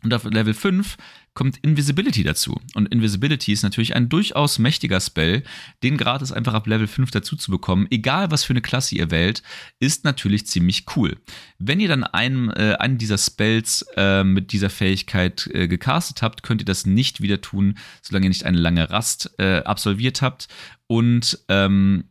[0.04, 0.98] Und auf Level 5
[1.34, 2.60] kommt Invisibility dazu.
[2.74, 5.44] Und Invisibility ist natürlich ein durchaus mächtiger Spell.
[5.84, 9.12] Den gratis einfach ab Level 5 dazu zu bekommen, egal was für eine Klasse ihr
[9.12, 9.44] wählt,
[9.80, 11.18] ist natürlich ziemlich cool.
[11.60, 16.44] Wenn ihr dann einen, äh, einen dieser Spells äh, mit dieser Fähigkeit äh, gecastet habt,
[16.44, 20.48] könnt ihr das nicht wieder tun, solange ihr nicht eine lange Rast äh, absolviert habt.
[20.88, 22.06] Und ähm,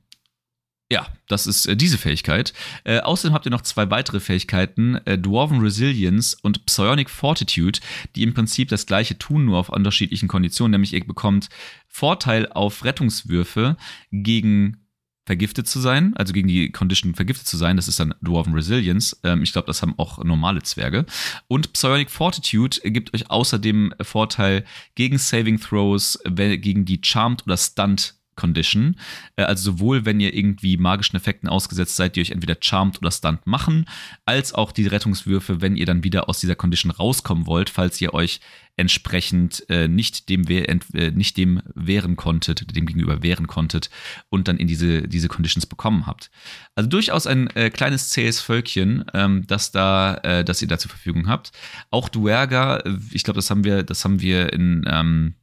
[0.90, 2.52] ja, das ist äh, diese Fähigkeit.
[2.84, 7.78] Äh, außerdem habt ihr noch zwei weitere Fähigkeiten, äh, Dwarven Resilience und Psionic Fortitude,
[8.16, 10.72] die im Prinzip das gleiche tun, nur auf unterschiedlichen Konditionen.
[10.72, 11.48] Nämlich ihr bekommt
[11.86, 13.76] Vorteil auf Rettungswürfe
[14.10, 14.78] gegen
[15.26, 19.16] vergiftet zu sein, also gegen die Condition vergiftet zu sein, das ist dann Dwarven Resilience.
[19.22, 21.06] Ähm, ich glaube, das haben auch normale Zwerge.
[21.46, 24.64] Und Psionic Fortitude gibt euch außerdem Vorteil
[24.96, 28.96] gegen Saving Throws, gegen die Charmed oder Stunned Condition.
[29.36, 33.10] Äh, also sowohl, wenn ihr irgendwie magischen Effekten ausgesetzt seid, die euch entweder charmed oder
[33.10, 33.84] stunt machen,
[34.24, 38.14] als auch die Rettungswürfe, wenn ihr dann wieder aus dieser Condition rauskommen wollt, falls ihr
[38.14, 38.40] euch
[38.76, 43.90] entsprechend äh, nicht, dem äh, nicht dem wehren konntet, dem gegenüber wehren konntet
[44.30, 46.30] und dann in diese, diese Conditions bekommen habt.
[46.74, 50.90] Also durchaus ein äh, kleines zähes Völkchen, ähm, das da, äh, das ihr da zur
[50.90, 51.52] Verfügung habt.
[51.90, 55.34] Auch Duerga, äh, ich glaube, das haben wir, das haben wir in ähm,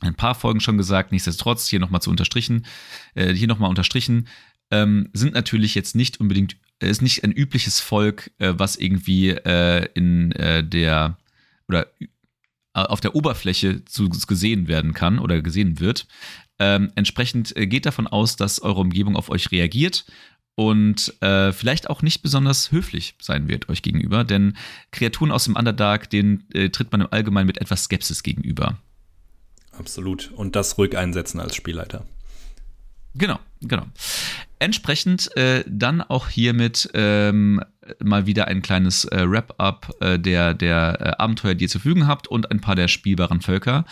[0.00, 2.66] ein paar Folgen schon gesagt, nichtsdestotrotz hier nochmal zu unterstrichen,
[3.14, 4.28] äh, hier nochmal unterstrichen,
[4.70, 9.30] ähm, sind natürlich jetzt nicht unbedingt, äh, ist nicht ein übliches Volk, äh, was irgendwie
[9.30, 11.18] äh, in äh, der
[11.68, 12.06] oder äh,
[12.72, 16.06] auf der Oberfläche zu, gesehen werden kann oder gesehen wird.
[16.58, 20.06] Ähm, entsprechend geht davon aus, dass eure Umgebung auf euch reagiert
[20.56, 24.56] und äh, vielleicht auch nicht besonders höflich sein wird euch gegenüber, denn
[24.90, 28.78] Kreaturen aus dem Underdark, denen äh, tritt man im Allgemeinen mit etwas Skepsis gegenüber.
[29.78, 30.30] Absolut.
[30.34, 32.04] Und das ruhig einsetzen als Spielleiter.
[33.14, 33.84] Genau, genau.
[34.58, 37.60] Entsprechend äh, dann auch hiermit ähm,
[38.02, 42.06] mal wieder ein kleines äh, Wrap-up äh, der, der äh, Abenteuer, die ihr zur Verfügung
[42.06, 43.84] habt und ein paar der spielbaren Völker.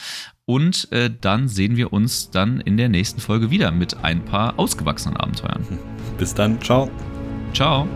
[0.46, 4.58] Und äh, dann sehen wir uns dann in der nächsten Folge wieder mit ein paar
[4.58, 5.66] ausgewachsenen Abenteuern.
[6.18, 6.90] Bis dann, ciao.
[7.52, 7.88] Ciao.